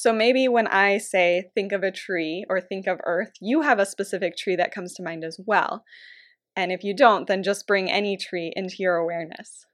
So 0.00 0.14
maybe 0.14 0.48
when 0.48 0.66
I 0.66 0.96
say 0.96 1.50
think 1.54 1.72
of 1.72 1.82
a 1.82 1.90
tree 1.90 2.46
or 2.48 2.58
think 2.58 2.86
of 2.86 3.02
earth, 3.04 3.32
you 3.38 3.60
have 3.60 3.78
a 3.78 3.84
specific 3.84 4.34
tree 4.34 4.56
that 4.56 4.72
comes 4.72 4.94
to 4.94 5.02
mind 5.02 5.24
as 5.24 5.38
well. 5.46 5.84
And 6.56 6.72
if 6.72 6.82
you 6.82 6.96
don't, 6.96 7.26
then 7.26 7.42
just 7.42 7.66
bring 7.66 7.90
any 7.90 8.16
tree 8.16 8.50
into 8.56 8.76
your 8.78 8.96
awareness. 8.96 9.66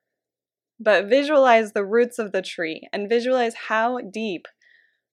But 0.81 1.07
visualize 1.07 1.75
the 1.75 1.85
roots 1.85 2.19
of 2.19 2.33
the 2.33 2.43
tree 2.43 2.89
and 2.93 3.09
visualize 3.09 3.55
how 3.69 4.01
deep 4.01 4.49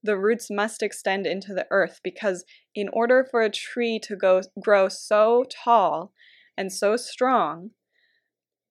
the 0.01 0.17
roots 0.17 0.47
must 0.49 0.81
extend 0.81 1.27
into 1.27 1.53
the 1.53 1.67
earth 1.69 1.99
because 2.03 2.43
in 2.73 2.89
order 2.91 3.23
for 3.29 3.43
a 3.43 3.51
tree 3.51 3.99
to 4.05 4.15
go 4.15 4.41
grow 4.59 4.89
so 4.89 5.45
tall 5.47 6.11
and 6.57 6.73
so 6.73 6.97
strong, 6.97 7.69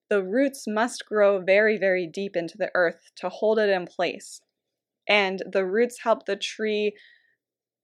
the 0.09 0.21
roots 0.21 0.65
must 0.67 1.05
grow 1.05 1.39
very, 1.39 1.77
very 1.77 2.05
deep 2.05 2.35
into 2.35 2.57
the 2.57 2.69
earth 2.75 3.11
to 3.15 3.29
hold 3.29 3.59
it 3.59 3.69
in 3.69 3.87
place. 3.87 4.41
And 5.07 5.43
the 5.51 5.65
roots 5.65 6.01
help 6.03 6.25
the 6.25 6.35
tree. 6.35 6.95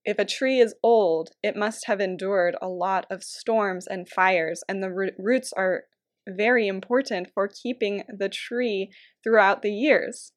If 0.05 0.19
a 0.19 0.25
tree 0.25 0.59
is 0.59 0.75
old, 0.81 1.31
it 1.43 1.55
must 1.55 1.85
have 1.85 1.99
endured 1.99 2.55
a 2.61 2.69
lot 2.69 3.05
of 3.09 3.23
storms 3.23 3.85
and 3.85 4.07
fires, 4.07 4.63
and 4.69 4.81
the 4.81 5.11
roots 5.17 5.53
are 5.53 5.83
very 6.27 6.67
important 6.67 7.29
for 7.33 7.47
keeping 7.47 8.03
the 8.07 8.29
tree 8.29 8.91
throughout 9.23 9.61
the 9.61 9.71
years. 9.71 10.31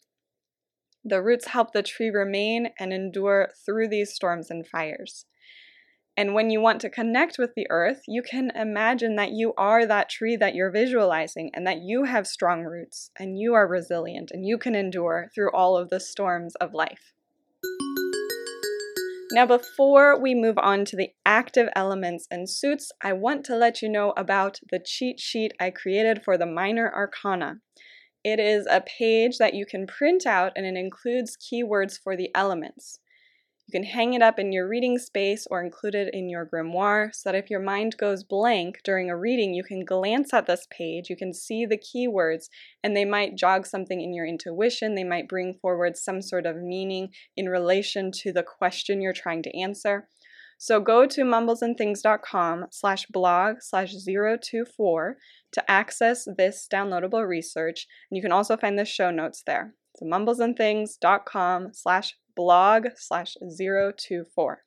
The 1.05 1.23
roots 1.23 1.49
help 1.49 1.73
the 1.73 1.83
tree 1.83 2.11
remain 2.11 2.71
and 2.79 2.93
endure 2.93 3.51
through 3.65 3.89
these 3.89 4.15
storms 4.15 4.51
and 4.51 4.67
fires. 4.67 5.27
And 6.16 6.35
when 6.35 6.50
you 6.50 6.61
want 6.61 6.81
to 6.83 6.90
connect 6.90 7.38
with 7.38 7.54
the 7.57 7.66
earth, 7.71 8.02
you 8.07 8.23
can 8.23 8.50
imagine 8.54 9.16
that 9.16 9.33
you 9.33 9.54
are 9.57 9.87
that 9.87 10.11
tree 10.11 10.37
that 10.37 10.54
you're 10.54 10.71
visualizing 10.71 11.50
and 11.54 11.66
that 11.66 11.78
you 11.83 12.04
have 12.04 12.26
strong 12.26 12.64
roots 12.64 13.11
and 13.19 13.38
you 13.38 13.54
are 13.54 13.66
resilient 13.66 14.31
and 14.31 14.45
you 14.47 14.59
can 14.59 14.75
endure 14.75 15.31
through 15.35 15.50
all 15.52 15.76
of 15.76 15.88
the 15.88 16.00
storms 16.00 16.54
of 16.57 16.75
life. 16.75 17.14
Now, 19.35 19.47
before 19.47 20.21
we 20.21 20.35
move 20.35 20.59
on 20.59 20.85
to 20.85 20.97
the 20.97 21.09
active 21.25 21.71
elements 21.75 22.26
and 22.31 22.50
suits, 22.50 22.92
I 23.00 23.14
want 23.14 23.47
to 23.47 23.57
let 23.57 23.81
you 23.81 23.88
know 23.88 24.12
about 24.14 24.61
the 24.71 24.78
cheat 24.78 25.19
sheet 25.19 25.52
I 25.59 25.71
created 25.71 26.23
for 26.23 26.37
the 26.37 26.45
Minor 26.45 26.92
Arcana. 26.95 27.61
It 28.23 28.38
is 28.38 28.66
a 28.71 28.83
page 28.83 29.38
that 29.38 29.54
you 29.54 29.64
can 29.64 29.87
print 29.87 30.26
out 30.26 30.52
and 30.54 30.66
it 30.66 30.78
includes 30.78 31.38
keywords 31.38 31.99
for 31.99 32.14
the 32.14 32.31
elements. 32.35 33.00
You 33.66 33.73
can 33.73 33.85
hang 33.85 34.14
it 34.14 34.23
up 34.23 34.38
in 34.38 34.52
your 34.52 34.69
reading 34.69 34.99
space 34.99 35.47
or 35.50 35.62
include 35.62 35.95
it 35.95 36.12
in 36.12 36.28
your 36.28 36.45
grimoire 36.45 37.14
so 37.14 37.31
that 37.31 37.38
if 37.38 37.49
your 37.49 37.61
mind 37.61 37.97
goes 37.97 38.25
blank 38.25 38.81
during 38.85 39.09
a 39.09 39.16
reading, 39.16 39.54
you 39.54 39.62
can 39.62 39.85
glance 39.85 40.35
at 40.35 40.47
this 40.47 40.66
page, 40.71 41.09
you 41.09 41.16
can 41.16 41.33
see 41.33 41.64
the 41.64 41.78
keywords, 41.78 42.49
and 42.83 42.97
they 42.97 43.04
might 43.04 43.37
jog 43.37 43.66
something 43.66 44.00
in 44.00 44.12
your 44.12 44.26
intuition. 44.26 44.95
They 44.95 45.04
might 45.04 45.28
bring 45.28 45.54
forward 45.54 45.97
some 45.97 46.21
sort 46.23 46.45
of 46.45 46.57
meaning 46.57 47.11
in 47.37 47.49
relation 47.49 48.11
to 48.23 48.33
the 48.33 48.42
question 48.42 49.00
you're 49.00 49.12
trying 49.12 49.42
to 49.45 49.59
answer. 49.59 50.09
So 50.59 50.78
go 50.78 51.07
to 51.07 51.23
mumblesandthings.com 51.23 52.66
slash 52.71 53.07
blog 53.07 53.57
slash 53.61 53.95
024 54.04 55.16
to 55.52 55.71
access 55.71 56.28
this 56.37 56.69
downloadable 56.73 57.26
research. 57.26 57.88
And 58.11 58.16
you 58.16 58.23
can 58.23 58.31
also 58.31 58.57
find 58.57 58.78
the 58.78 58.85
show 58.85 59.11
notes 59.11 59.42
there. 59.45 59.75
So 59.97 60.07
mumblesandthings.com 60.07 61.71
slash 61.73 62.16
blog 62.35 62.89
slash 62.97 63.37
024. 63.59 64.62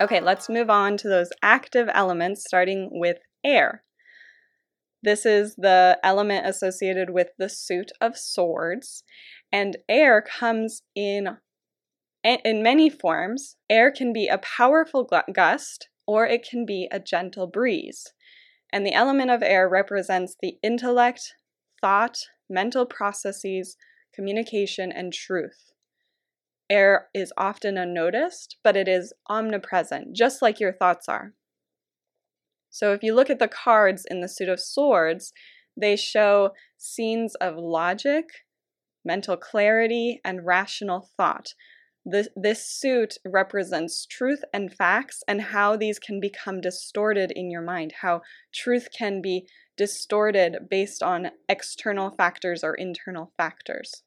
Okay, 0.00 0.20
let's 0.20 0.48
move 0.48 0.70
on 0.70 0.96
to 0.98 1.08
those 1.08 1.30
active 1.42 1.88
elements, 1.92 2.44
starting 2.46 2.88
with 2.92 3.18
air. 3.44 3.82
This 5.02 5.24
is 5.24 5.56
the 5.56 5.98
element 6.02 6.46
associated 6.46 7.10
with 7.10 7.28
the 7.38 7.48
suit 7.48 7.90
of 8.00 8.18
swords, 8.18 9.02
and 9.52 9.76
air 9.88 10.22
comes 10.22 10.82
in 10.94 11.38
in 12.22 12.62
many 12.62 12.90
forms. 12.90 13.56
Air 13.68 13.90
can 13.90 14.12
be 14.12 14.28
a 14.28 14.38
powerful 14.38 15.08
gust 15.32 15.88
or 16.06 16.26
it 16.26 16.46
can 16.48 16.66
be 16.66 16.88
a 16.90 17.00
gentle 17.00 17.46
breeze. 17.46 18.12
And 18.72 18.84
the 18.84 18.92
element 18.92 19.30
of 19.30 19.42
air 19.42 19.68
represents 19.68 20.36
the 20.40 20.58
intellect, 20.62 21.34
thought, 21.80 22.18
mental 22.48 22.84
processes, 22.84 23.76
communication, 24.14 24.92
and 24.92 25.12
truth. 25.12 25.72
Air 26.70 27.08
is 27.12 27.32
often 27.36 27.76
unnoticed, 27.76 28.56
but 28.62 28.76
it 28.76 28.86
is 28.86 29.12
omnipresent, 29.28 30.14
just 30.14 30.40
like 30.40 30.60
your 30.60 30.72
thoughts 30.72 31.08
are. 31.08 31.34
So 32.70 32.92
if 32.92 33.02
you 33.02 33.12
look 33.12 33.28
at 33.28 33.40
the 33.40 33.48
cards 33.48 34.06
in 34.08 34.20
the 34.20 34.28
suit 34.28 34.48
of 34.48 34.60
swords, 34.60 35.32
they 35.76 35.96
show 35.96 36.50
scenes 36.78 37.34
of 37.36 37.56
logic, 37.56 38.26
mental 39.04 39.36
clarity, 39.36 40.20
and 40.24 40.46
rational 40.46 41.10
thought. 41.16 41.54
This, 42.04 42.28
this 42.36 42.66
suit 42.66 43.16
represents 43.26 44.06
truth 44.06 44.42
and 44.54 44.72
facts 44.72 45.22
and 45.26 45.40
how 45.42 45.76
these 45.76 45.98
can 45.98 46.20
become 46.20 46.60
distorted 46.60 47.32
in 47.32 47.50
your 47.50 47.62
mind, 47.62 47.94
how 48.00 48.22
truth 48.54 48.88
can 48.96 49.20
be 49.20 49.46
distorted 49.76 50.68
based 50.70 51.02
on 51.02 51.32
external 51.48 52.10
factors 52.10 52.62
or 52.62 52.74
internal 52.74 53.32
factors. 53.36 54.02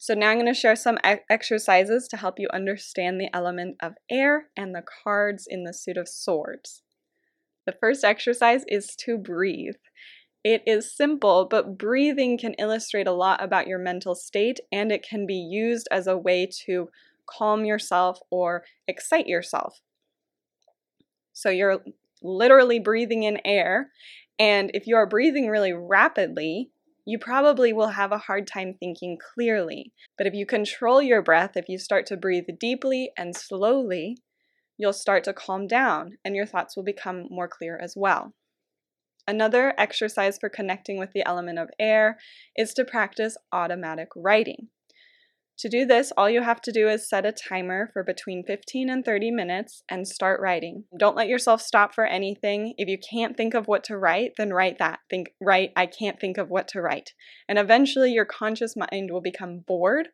So 0.00 0.14
now 0.14 0.30
I'm 0.30 0.36
going 0.36 0.46
to 0.46 0.54
share 0.54 0.76
some 0.76 0.98
exercises 1.28 2.06
to 2.08 2.16
help 2.16 2.38
you 2.38 2.48
understand 2.52 3.20
the 3.20 3.34
element 3.34 3.76
of 3.82 3.94
air 4.08 4.46
and 4.56 4.72
the 4.72 4.84
cards 5.02 5.46
in 5.48 5.64
the 5.64 5.74
suit 5.74 5.96
of 5.96 6.08
swords. 6.08 6.82
The 7.66 7.74
first 7.78 8.04
exercise 8.04 8.64
is 8.68 8.94
to 9.00 9.18
breathe. 9.18 9.74
It 10.44 10.62
is 10.66 10.96
simple, 10.96 11.48
but 11.50 11.76
breathing 11.76 12.38
can 12.38 12.54
illustrate 12.54 13.08
a 13.08 13.12
lot 13.12 13.42
about 13.42 13.66
your 13.66 13.80
mental 13.80 14.14
state 14.14 14.60
and 14.70 14.92
it 14.92 15.04
can 15.06 15.26
be 15.26 15.34
used 15.34 15.88
as 15.90 16.06
a 16.06 16.16
way 16.16 16.48
to 16.64 16.90
calm 17.26 17.64
yourself 17.64 18.20
or 18.30 18.62
excite 18.86 19.26
yourself. 19.26 19.80
So 21.32 21.50
you're 21.50 21.82
literally 22.22 22.78
breathing 22.78 23.24
in 23.24 23.40
air, 23.44 23.90
and 24.38 24.70
if 24.74 24.86
you 24.86 24.96
are 24.96 25.06
breathing 25.06 25.48
really 25.48 25.72
rapidly, 25.72 26.70
you 27.08 27.18
probably 27.18 27.72
will 27.72 27.88
have 27.88 28.12
a 28.12 28.18
hard 28.18 28.46
time 28.46 28.74
thinking 28.78 29.16
clearly. 29.32 29.94
But 30.18 30.26
if 30.26 30.34
you 30.34 30.44
control 30.44 31.00
your 31.00 31.22
breath, 31.22 31.52
if 31.56 31.66
you 31.66 31.78
start 31.78 32.04
to 32.08 32.18
breathe 32.18 32.44
deeply 32.60 33.12
and 33.16 33.34
slowly, 33.34 34.18
you'll 34.76 34.92
start 34.92 35.24
to 35.24 35.32
calm 35.32 35.66
down 35.66 36.18
and 36.22 36.36
your 36.36 36.44
thoughts 36.44 36.76
will 36.76 36.84
become 36.84 37.24
more 37.30 37.48
clear 37.48 37.78
as 37.82 37.94
well. 37.96 38.34
Another 39.26 39.72
exercise 39.78 40.36
for 40.38 40.50
connecting 40.50 40.98
with 40.98 41.12
the 41.14 41.26
element 41.26 41.58
of 41.58 41.70
air 41.78 42.18
is 42.58 42.74
to 42.74 42.84
practice 42.84 43.38
automatic 43.52 44.08
writing. 44.14 44.68
To 45.58 45.68
do 45.68 45.84
this, 45.84 46.12
all 46.16 46.30
you 46.30 46.42
have 46.42 46.60
to 46.62 46.72
do 46.72 46.88
is 46.88 47.08
set 47.08 47.26
a 47.26 47.32
timer 47.32 47.90
for 47.92 48.04
between 48.04 48.44
15 48.44 48.88
and 48.88 49.04
30 49.04 49.32
minutes 49.32 49.82
and 49.88 50.06
start 50.06 50.40
writing. 50.40 50.84
Don't 50.96 51.16
let 51.16 51.26
yourself 51.26 51.60
stop 51.60 51.92
for 51.92 52.06
anything. 52.06 52.74
If 52.78 52.88
you 52.88 52.96
can't 52.96 53.36
think 53.36 53.54
of 53.54 53.66
what 53.66 53.82
to 53.84 53.98
write, 53.98 54.34
then 54.38 54.52
write 54.52 54.78
that. 54.78 55.00
Think, 55.10 55.30
write, 55.40 55.72
I 55.74 55.86
can't 55.86 56.20
think 56.20 56.38
of 56.38 56.48
what 56.48 56.68
to 56.68 56.80
write. 56.80 57.12
And 57.48 57.58
eventually 57.58 58.12
your 58.12 58.24
conscious 58.24 58.76
mind 58.76 59.10
will 59.10 59.20
become 59.20 59.64
bored 59.66 60.10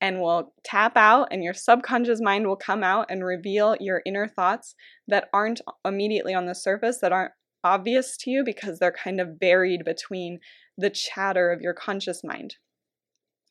and 0.00 0.20
will 0.20 0.52
tap 0.64 0.96
out, 0.96 1.28
and 1.30 1.44
your 1.44 1.54
subconscious 1.54 2.20
mind 2.20 2.46
will 2.46 2.56
come 2.56 2.82
out 2.82 3.06
and 3.08 3.24
reveal 3.24 3.76
your 3.80 4.02
inner 4.04 4.26
thoughts 4.26 4.74
that 5.06 5.28
aren't 5.32 5.60
immediately 5.84 6.34
on 6.34 6.46
the 6.46 6.54
surface, 6.54 6.98
that 6.98 7.12
aren't 7.12 7.32
obvious 7.62 8.16
to 8.16 8.30
you 8.30 8.44
because 8.44 8.78
they're 8.78 8.92
kind 8.92 9.20
of 9.20 9.38
buried 9.38 9.84
between 9.84 10.38
the 10.76 10.90
chatter 10.90 11.52
of 11.52 11.60
your 11.60 11.74
conscious 11.74 12.22
mind. 12.24 12.56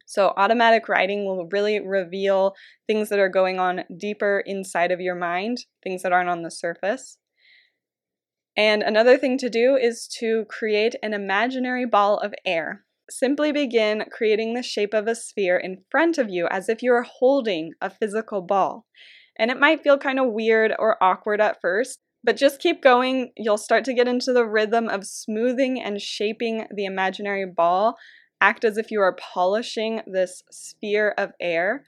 So, 0.10 0.34
automatic 0.38 0.88
writing 0.88 1.26
will 1.26 1.50
really 1.52 1.82
reveal 1.82 2.56
things 2.88 3.10
that 3.10 3.20
are 3.20 3.28
going 3.28 3.60
on 3.60 3.84
deeper 3.98 4.42
inside 4.46 4.90
of 4.90 5.02
your 5.02 5.16
mind, 5.16 5.66
things 5.84 6.02
that 6.02 6.14
aren't 6.14 6.30
on 6.30 6.44
the 6.44 6.50
surface. 6.50 7.18
And 8.56 8.82
another 8.82 9.18
thing 9.18 9.38
to 9.40 9.50
do 9.50 9.76
is 9.76 10.08
to 10.20 10.46
create 10.46 10.96
an 11.04 11.14
imaginary 11.14 11.86
ball 11.86 12.20
of 12.20 12.34
air. 12.46 12.86
Simply 13.10 13.52
begin 13.52 14.06
creating 14.10 14.54
the 14.54 14.64
shape 14.64 14.94
of 14.94 15.08
a 15.08 15.16
sphere 15.16 15.58
in 15.58 15.84
front 15.92 16.18
of 16.18 16.30
you 16.30 16.48
as 16.50 16.70
if 16.70 16.82
you 16.82 16.94
are 16.94 17.04
holding 17.04 17.74
a 17.82 17.90
physical 17.90 18.42
ball. 18.42 18.86
And 19.38 19.52
it 19.52 19.60
might 19.60 19.84
feel 19.84 19.98
kind 19.98 20.20
of 20.22 20.32
weird 20.32 20.74
or 20.80 21.02
awkward 21.04 21.42
at 21.42 21.60
first, 21.60 22.00
but 22.24 22.38
just 22.38 22.62
keep 22.62 22.82
going. 22.82 23.34
You'll 23.36 23.58
start 23.58 23.84
to 23.86 23.94
get 23.94 24.08
into 24.08 24.32
the 24.32 24.46
rhythm 24.46 24.88
of 24.88 25.06
smoothing 25.06 25.82
and 25.82 26.02
shaping 26.02 26.66
the 26.74 26.86
imaginary 26.86 27.46
ball 27.46 27.98
act 28.42 28.64
as 28.64 28.78
if 28.78 28.92
you 28.92 29.02
are 29.02 29.16
polishing 29.16 30.02
this 30.08 30.44
sphere 30.52 31.14
of 31.18 31.32
air. 31.40 31.86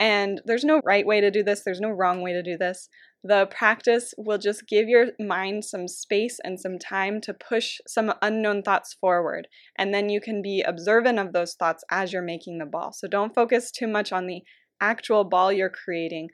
And 0.00 0.40
there's 0.44 0.64
no 0.64 0.80
right 0.84 1.06
way 1.06 1.20
to 1.20 1.30
do 1.30 1.42
this, 1.42 1.62
there's 1.64 1.80
no 1.80 1.90
wrong 1.90 2.22
way 2.22 2.32
to 2.32 2.42
do 2.42 2.56
this. 2.56 2.88
The 3.24 3.46
practice 3.46 4.14
will 4.16 4.38
just 4.38 4.68
give 4.68 4.88
your 4.88 5.08
mind 5.18 5.64
some 5.64 5.88
space 5.88 6.38
and 6.44 6.60
some 6.60 6.78
time 6.78 7.20
to 7.22 7.34
push 7.34 7.78
some 7.86 8.14
unknown 8.22 8.62
thoughts 8.62 8.94
forward. 8.94 9.48
And 9.76 9.92
then 9.92 10.08
you 10.08 10.20
can 10.20 10.40
be 10.40 10.62
observant 10.62 11.18
of 11.18 11.32
those 11.32 11.54
thoughts 11.54 11.82
as 11.90 12.12
you're 12.12 12.22
making 12.22 12.58
the 12.58 12.66
ball. 12.66 12.92
So 12.92 13.08
don't 13.08 13.34
focus 13.34 13.72
too 13.72 13.88
much 13.88 14.12
on 14.12 14.26
the 14.28 14.42
actual 14.80 15.24
ball 15.24 15.52
you're 15.52 15.68
creating. 15.68 16.28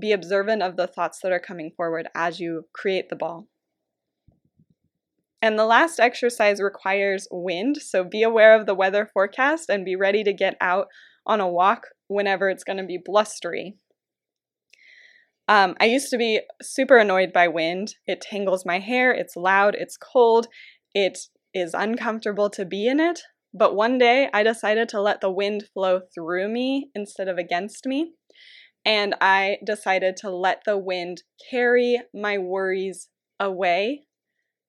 Be 0.00 0.12
observant 0.12 0.62
of 0.62 0.76
the 0.76 0.86
thoughts 0.86 1.18
that 1.22 1.32
are 1.32 1.40
coming 1.40 1.72
forward 1.76 2.08
as 2.14 2.40
you 2.40 2.64
create 2.72 3.10
the 3.10 3.16
ball. 3.16 3.48
And 5.42 5.58
the 5.58 5.64
last 5.64 5.98
exercise 5.98 6.60
requires 6.60 7.26
wind, 7.30 7.78
so 7.78 8.04
be 8.04 8.22
aware 8.22 8.54
of 8.54 8.66
the 8.66 8.74
weather 8.74 9.06
forecast 9.06 9.70
and 9.70 9.84
be 9.84 9.96
ready 9.96 10.22
to 10.24 10.32
get 10.32 10.56
out 10.60 10.88
on 11.26 11.40
a 11.40 11.48
walk 11.48 11.88
whenever 12.08 12.50
it's 12.50 12.64
going 12.64 12.76
to 12.76 12.84
be 12.84 12.98
blustery. 13.02 13.76
Um, 15.48 15.74
I 15.80 15.86
used 15.86 16.10
to 16.10 16.18
be 16.18 16.40
super 16.60 16.98
annoyed 16.98 17.32
by 17.32 17.48
wind. 17.48 17.94
It 18.06 18.20
tangles 18.20 18.66
my 18.66 18.78
hair, 18.78 19.12
it's 19.12 19.34
loud, 19.34 19.74
it's 19.74 19.96
cold, 19.96 20.46
it 20.94 21.18
is 21.54 21.74
uncomfortable 21.74 22.50
to 22.50 22.64
be 22.64 22.86
in 22.86 23.00
it. 23.00 23.20
But 23.52 23.74
one 23.74 23.98
day 23.98 24.28
I 24.32 24.42
decided 24.42 24.88
to 24.90 25.00
let 25.00 25.20
the 25.20 25.30
wind 25.30 25.64
flow 25.72 26.02
through 26.14 26.48
me 26.48 26.90
instead 26.94 27.28
of 27.28 27.38
against 27.38 27.86
me. 27.86 28.12
And 28.84 29.14
I 29.20 29.58
decided 29.64 30.16
to 30.18 30.30
let 30.30 30.62
the 30.64 30.78
wind 30.78 31.22
carry 31.50 32.00
my 32.14 32.38
worries 32.38 33.08
away 33.40 34.06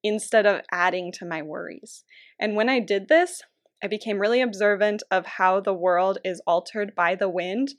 instead 0.03 0.45
of 0.45 0.61
adding 0.71 1.11
to 1.13 1.25
my 1.25 1.41
worries. 1.41 2.03
And 2.39 2.55
when 2.55 2.69
I 2.69 2.79
did 2.79 3.07
this, 3.07 3.41
I 3.83 3.87
became 3.87 4.19
really 4.19 4.41
observant 4.41 5.03
of 5.09 5.25
how 5.25 5.59
the 5.59 5.73
world 5.73 6.19
is 6.23 6.41
altered 6.45 6.93
by 6.95 7.15
the 7.15 7.29
wind. 7.29 7.69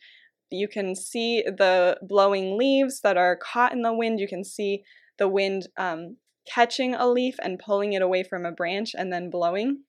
You 0.50 0.69
can 0.69 0.95
see 0.95 1.43
the 1.43 1.99
blowing 2.02 2.59
leaves 2.59 3.00
that 3.02 3.17
are 3.17 3.37
caught 3.37 3.73
in 3.73 3.83
the 3.83 3.95
wind. 3.95 4.21
You 4.21 4.29
can 4.29 4.45
see 4.45 4.83
the 5.19 5.29
wind 5.29 5.69
um, 5.79 6.17
catching 6.52 6.95
a 6.95 7.09
leaf 7.09 7.37
and 7.43 7.59
pulling 7.59 7.93
it 7.93 8.02
away 8.02 8.23
from 8.23 8.45
a 8.45 8.52
branch 8.52 8.93
and 8.97 9.12
then 9.12 9.31
blowing. 9.31 9.85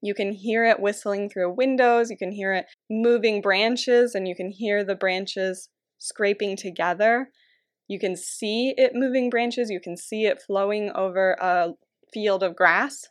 You 0.00 0.14
can 0.14 0.32
hear 0.32 0.64
it 0.64 0.80
whistling 0.80 1.30
through 1.30 1.54
windows, 1.54 2.10
you 2.10 2.16
can 2.18 2.30
hear 2.30 2.52
it 2.52 2.66
moving 2.90 3.40
branches, 3.40 4.14
and 4.14 4.28
you 4.28 4.36
can 4.36 4.50
hear 4.50 4.84
the 4.84 4.94
branches 4.94 5.70
scraping 5.98 6.56
together. 6.56 7.30
You 7.88 7.98
can 7.98 8.16
see 8.16 8.74
it 8.76 8.92
moving 8.94 9.30
branches, 9.30 9.70
you 9.70 9.80
can 9.80 9.96
see 9.96 10.26
it 10.26 10.42
flowing 10.42 10.90
over 10.94 11.36
a 11.40 11.72
field 12.12 12.42
of 12.42 12.56
grass. 12.56 13.08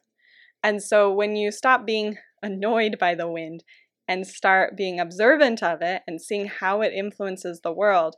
And 0.63 0.81
so 0.81 1.11
when 1.11 1.35
you 1.35 1.51
stop 1.51 1.85
being 1.85 2.17
annoyed 2.43 2.97
by 2.99 3.15
the 3.15 3.29
wind 3.29 3.63
and 4.07 4.27
start 4.27 4.75
being 4.75 4.99
observant 4.99 5.63
of 5.63 5.81
it 5.81 6.01
and 6.07 6.21
seeing 6.21 6.47
how 6.47 6.81
it 6.81 6.93
influences 6.93 7.61
the 7.61 7.71
world, 7.71 8.15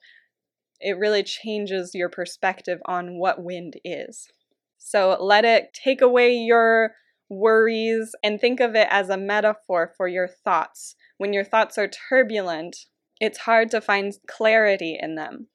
it 0.79 0.97
really 0.97 1.23
changes 1.23 1.91
your 1.93 2.09
perspective 2.09 2.79
on 2.85 3.17
what 3.19 3.43
wind 3.43 3.75
is. 3.83 4.27
So 4.77 5.17
let 5.19 5.45
it 5.45 5.73
take 5.73 6.01
away 6.01 6.33
your 6.33 6.91
worries 7.29 8.11
and 8.23 8.39
think 8.39 8.59
of 8.59 8.75
it 8.75 8.87
as 8.91 9.09
a 9.09 9.17
metaphor 9.17 9.93
for 9.95 10.07
your 10.07 10.27
thoughts. 10.27 10.95
When 11.17 11.33
your 11.33 11.43
thoughts 11.43 11.77
are 11.77 11.87
turbulent, 11.87 12.77
it's 13.19 13.39
hard 13.39 13.71
to 13.71 13.81
find 13.81 14.13
clarity 14.27 14.97
in 15.01 15.15
them. 15.15 15.47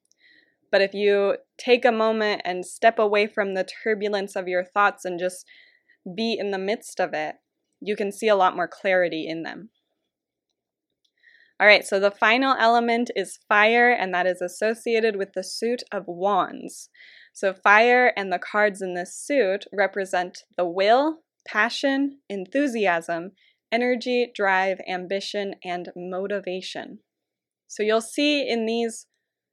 But 0.71 0.83
if 0.83 0.95
you 0.95 1.37
take 1.59 1.85
a 1.85 1.93
moment 1.93 2.43
and 2.45 2.65
step 2.65 2.99
away 2.99 3.27
from 3.27 3.55
the 3.55 3.69
turbulence 3.83 4.37
of 4.37 4.49
your 4.49 4.65
thoughts 4.65 5.05
and 5.05 5.19
just 5.19 5.45
be 6.17 6.37
in 6.39 6.51
the 6.51 6.59
midst 6.59 7.01
of 7.01 7.13
it, 7.13 7.37
you 7.81 7.97
can 7.97 8.13
see 8.13 8.29
a 8.29 8.37
lot 8.37 8.57
more 8.57 8.69
clarity 8.69 9.27
in 9.27 9.43
them. 9.43 9.71
All 11.61 11.67
right, 11.67 11.87
so 11.87 12.01
the 12.01 12.11
final 12.11 12.57
element 12.59 13.11
is 13.15 13.39
fire, 13.47 13.91
and 13.91 14.15
that 14.15 14.27
is 14.27 14.41
associated 14.41 15.17
with 15.17 15.35
the 15.35 15.45
suit 15.45 15.83
of 15.93 16.05
wands. 16.07 16.89
So, 17.35 17.53
fire 17.53 18.15
and 18.17 18.33
the 18.33 18.39
cards 18.39 18.81
in 18.81 18.95
this 18.95 19.15
suit 19.15 19.67
represent 19.71 20.45
the 20.57 20.65
will, 20.65 21.19
passion, 21.47 22.21
enthusiasm, 22.31 23.33
energy, 23.71 24.33
drive, 24.35 24.79
ambition, 24.89 25.55
and 25.63 25.91
motivation. 25.95 27.01
So, 27.67 27.83
you'll 27.83 28.01
see 28.01 28.49
in 28.49 28.65
these 28.65 29.07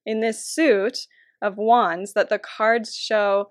in 0.08 0.22
this 0.22 0.44
suit 0.44 1.06
of 1.42 1.58
wands 1.58 2.14
that 2.14 2.30
the 2.30 2.40
cards 2.40 2.96
show 2.96 3.50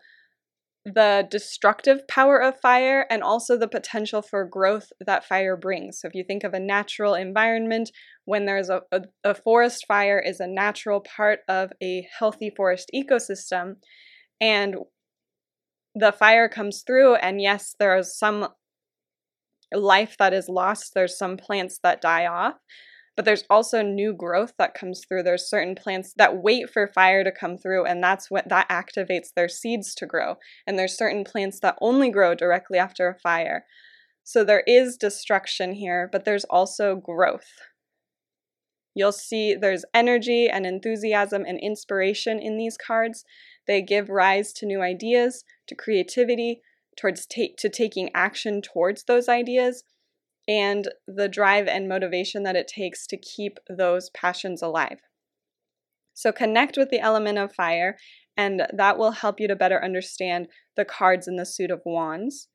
the 0.85 1.27
destructive 1.31 2.07
power 2.07 2.41
of 2.41 2.61
fire 2.61 3.07
and 3.11 3.23
also 3.23 3.57
the 3.57 3.69
potential 3.69 4.23
for 4.23 4.45
growth 4.45 4.93
that 5.05 5.25
fire 5.25 5.57
brings. 5.57 6.01
So 6.01 6.09
if 6.09 6.15
you 6.15 6.25
think 6.25 6.45
of 6.45 6.55
a 6.55 6.61
natural 6.61 7.15
environment, 7.15 7.91
when 8.25 8.47
there's 8.47 8.71
a, 8.71 8.83
a, 8.93 9.03
a, 9.25 9.35
forest 9.35 9.85
fire 9.89 10.21
is 10.21 10.39
a 10.39 10.47
natural 10.47 11.01
part 11.01 11.41
of 11.49 11.73
a 11.83 12.07
healthy 12.17 12.53
forest 12.57 12.91
ecosystem. 12.95 13.75
And 14.41 14.77
the 15.97 16.13
fire 16.13 16.49
comes 16.49 16.85
through, 16.87 17.17
and 17.17 17.41
yes, 17.41 17.75
there 17.81 17.97
is 17.97 18.17
some 18.17 18.49
life 19.73 20.15
that 20.19 20.33
is 20.33 20.49
lost, 20.49 20.93
there's 20.95 21.19
some 21.19 21.37
plants 21.37 21.81
that 21.83 22.01
die 22.01 22.27
off, 22.27 22.55
but 23.17 23.25
there's 23.25 23.45
also 23.49 23.83
new 23.83 24.13
growth 24.13 24.53
that 24.59 24.75
comes 24.75 25.03
through. 25.05 25.23
There's 25.23 25.49
certain 25.49 25.75
plants 25.75 26.13
that 26.19 26.43
wait 26.43 26.71
for 26.71 26.87
fire 26.87 27.25
to 27.25 27.33
come 27.33 27.57
through, 27.57 27.87
and 27.87 28.03
that's 28.03 28.31
what 28.31 28.49
that 28.51 28.69
activates 28.69 29.33
their 29.35 29.49
seeds 29.49 29.95
to 29.97 30.07
grow. 30.07 30.37
And 30.67 30.79
there's 30.79 30.97
certain 30.97 31.25
plants 31.25 31.59
that 31.61 31.79
only 31.81 32.11
grow 32.11 32.35
directly 32.35 32.79
after 32.79 33.09
a 33.09 33.19
fire. 33.19 33.65
So 34.23 34.45
there 34.45 34.65
is 34.67 34.97
destruction 34.97 35.73
here, 35.73 36.09
but 36.13 36.25
there's 36.25 36.45
also 36.45 36.97
growth. 36.97 37.49
You'll 38.95 39.13
see 39.13 39.55
there's 39.55 39.85
energy 39.95 40.49
and 40.49 40.67
enthusiasm 40.67 41.45
and 41.47 41.59
inspiration 41.61 42.39
in 42.39 42.57
these 42.57 42.77
cards. 42.77 43.25
They 43.67 43.83
give 43.83 44.09
rise 44.09 44.53
to 44.55 44.67
new 44.67 44.83
ideas, 44.83 45.45
to 45.69 45.75
creativity, 45.75 46.61
towards 46.97 47.27
ta- 47.27 47.55
to 47.59 47.69
taking 47.69 48.11
action 48.15 48.63
towards 48.63 49.05
those 49.05 49.29
ideas, 49.29 49.85
and 50.49 50.89
the 51.07 51.29
drive 51.29 51.67
and 51.67 51.89
motivation 51.89 52.43
that 52.45 52.57
it 52.57 52.69
takes 52.69 53.07
to 53.09 53.17
keep 53.17 53.59
those 53.69 54.11
passions 54.11 54.63
alive. 54.63 55.01
So 56.15 56.33
connect 56.33 56.77
with 56.77 56.91
the 56.91 57.01
element 57.01 57.39
of 57.39 57.55
fire, 57.55 57.97
and 58.37 58.67
that 58.73 58.97
will 58.97 59.11
help 59.13 59.41
you 59.41 59.49
to 59.49 59.57
better 59.57 59.83
understand 59.83 60.49
the 60.77 60.85
cards 60.85 61.29
in 61.29 61.37
the 61.37 61.45
suit 61.45 61.71
of 61.71 61.83
wands. 61.85 62.49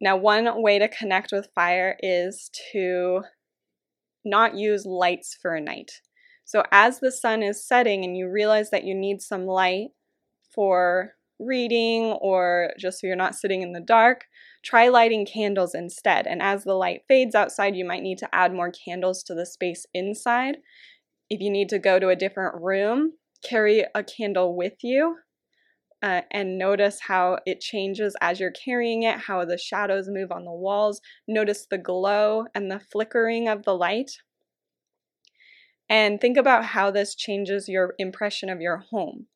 Now, 0.00 0.16
one 0.16 0.62
way 0.62 0.78
to 0.78 0.88
connect 0.88 1.30
with 1.30 1.50
fire 1.54 1.96
is 2.00 2.50
to 2.72 3.22
not 4.24 4.56
use 4.56 4.86
lights 4.86 5.36
for 5.40 5.54
a 5.54 5.60
night. 5.60 5.90
So, 6.46 6.62
as 6.72 7.00
the 7.00 7.12
sun 7.12 7.42
is 7.42 7.66
setting 7.66 8.04
and 8.04 8.16
you 8.16 8.30
realize 8.30 8.70
that 8.70 8.84
you 8.84 8.94
need 8.94 9.20
some 9.20 9.46
light 9.46 9.88
for 10.54 11.12
reading 11.38 12.12
or 12.20 12.72
just 12.78 13.00
so 13.00 13.06
you're 13.06 13.16
not 13.16 13.34
sitting 13.34 13.62
in 13.62 13.72
the 13.72 13.80
dark, 13.80 14.24
try 14.62 14.88
lighting 14.88 15.26
candles 15.26 15.74
instead. 15.74 16.26
And 16.26 16.42
as 16.42 16.64
the 16.64 16.74
light 16.74 17.02
fades 17.08 17.34
outside, 17.34 17.76
you 17.76 17.84
might 17.84 18.02
need 18.02 18.18
to 18.18 18.34
add 18.34 18.52
more 18.52 18.70
candles 18.70 19.22
to 19.24 19.34
the 19.34 19.46
space 19.46 19.86
inside. 19.94 20.58
If 21.28 21.40
you 21.40 21.50
need 21.50 21.68
to 21.70 21.78
go 21.78 21.98
to 21.98 22.08
a 22.08 22.16
different 22.16 22.60
room, 22.60 23.12
carry 23.42 23.84
a 23.94 24.02
candle 24.02 24.56
with 24.56 24.74
you 24.82 25.16
uh, 26.02 26.22
and 26.30 26.58
notice 26.58 27.00
how 27.00 27.38
it 27.44 27.60
changes 27.60 28.16
as 28.20 28.40
you're 28.40 28.50
carrying 28.50 29.02
it, 29.02 29.18
how 29.18 29.44
the 29.44 29.58
shadows 29.58 30.08
move 30.08 30.32
on 30.32 30.44
the 30.44 30.52
walls. 30.52 31.00
Notice 31.28 31.66
the 31.70 31.78
glow 31.78 32.46
and 32.54 32.70
the 32.70 32.80
flickering 32.80 33.48
of 33.48 33.64
the 33.64 33.76
light. 33.76 34.12
And 35.88 36.20
think 36.20 36.36
about 36.36 36.64
how 36.66 36.90
this 36.90 37.14
changes 37.14 37.68
your 37.68 37.94
impression 37.98 38.48
of 38.48 38.60
your 38.60 38.78
home. 38.90 39.26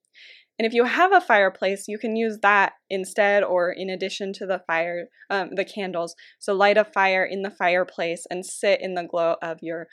And 0.58 0.66
if 0.66 0.72
you 0.72 0.84
have 0.84 1.12
a 1.12 1.20
fireplace, 1.20 1.86
you 1.88 1.98
can 1.98 2.14
use 2.14 2.38
that 2.42 2.74
instead 2.88 3.42
or 3.42 3.72
in 3.72 3.90
addition 3.90 4.32
to 4.34 4.46
the 4.46 4.62
fire, 4.66 5.08
um, 5.28 5.50
the 5.56 5.64
candles. 5.64 6.14
So 6.38 6.54
light 6.54 6.78
a 6.78 6.84
fire 6.84 7.24
in 7.24 7.42
the 7.42 7.50
fireplace 7.50 8.24
and 8.30 8.46
sit 8.46 8.80
in 8.80 8.94
the 8.94 9.04
glow 9.04 9.36
of 9.42 9.58
your 9.62 9.88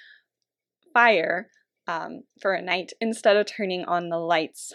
fire 0.93 1.49
um, 1.87 2.21
for 2.41 2.53
a 2.53 2.61
night 2.61 2.91
instead 3.01 3.37
of 3.37 3.47
turning 3.47 3.85
on 3.85 4.09
the 4.09 4.19
lights. 4.19 4.73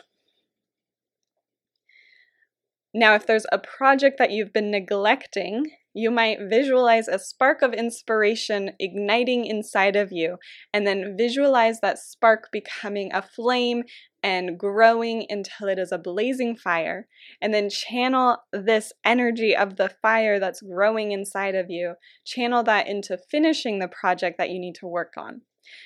Now, 2.93 3.15
if 3.15 3.27
there's 3.27 3.47
a 3.53 3.59
project 3.59 4.19
that 4.19 4.31
you've 4.31 4.53
been 4.53 4.71
neglecting, 4.71 5.71
you 5.97 6.11
might 6.11 6.39
visualize 6.51 7.09
a 7.09 7.19
spark 7.19 7.63
of 7.63 7.73
inspiration 7.73 8.73
igniting 8.79 9.47
inside 9.47 9.97
of 9.97 10.13
you, 10.13 10.37
and 10.73 10.87
then 10.87 11.17
visualize 11.17 11.81
that 11.81 11.99
spark 11.99 12.51
becoming 12.53 13.11
a 13.15 13.23
flame 13.23 13.83
and 14.23 14.59
growing 14.59 15.25
until 15.31 15.69
it 15.69 15.79
is 15.79 15.93
a 15.93 15.99
blazing 15.99 16.55
fire, 16.55 17.09
and 17.41 17.55
then 17.55 17.71
channel 17.71 18.37
this 18.53 18.93
energy 19.07 19.57
of 19.57 19.77
the 19.77 19.91
fire 20.03 20.39
that's 20.39 20.61
growing 20.61 21.13
inside 21.13 21.55
of 21.55 21.71
you, 21.71 21.95
channel 22.27 22.63
that 22.63 22.87
into 22.87 23.19
finishing 23.31 23.79
the 23.79 23.89
project 23.89 24.37
that 24.37 24.51
you 24.51 24.61
need 24.61 24.75
to 24.75 24.87
work 24.87 25.15
on. 25.17 25.41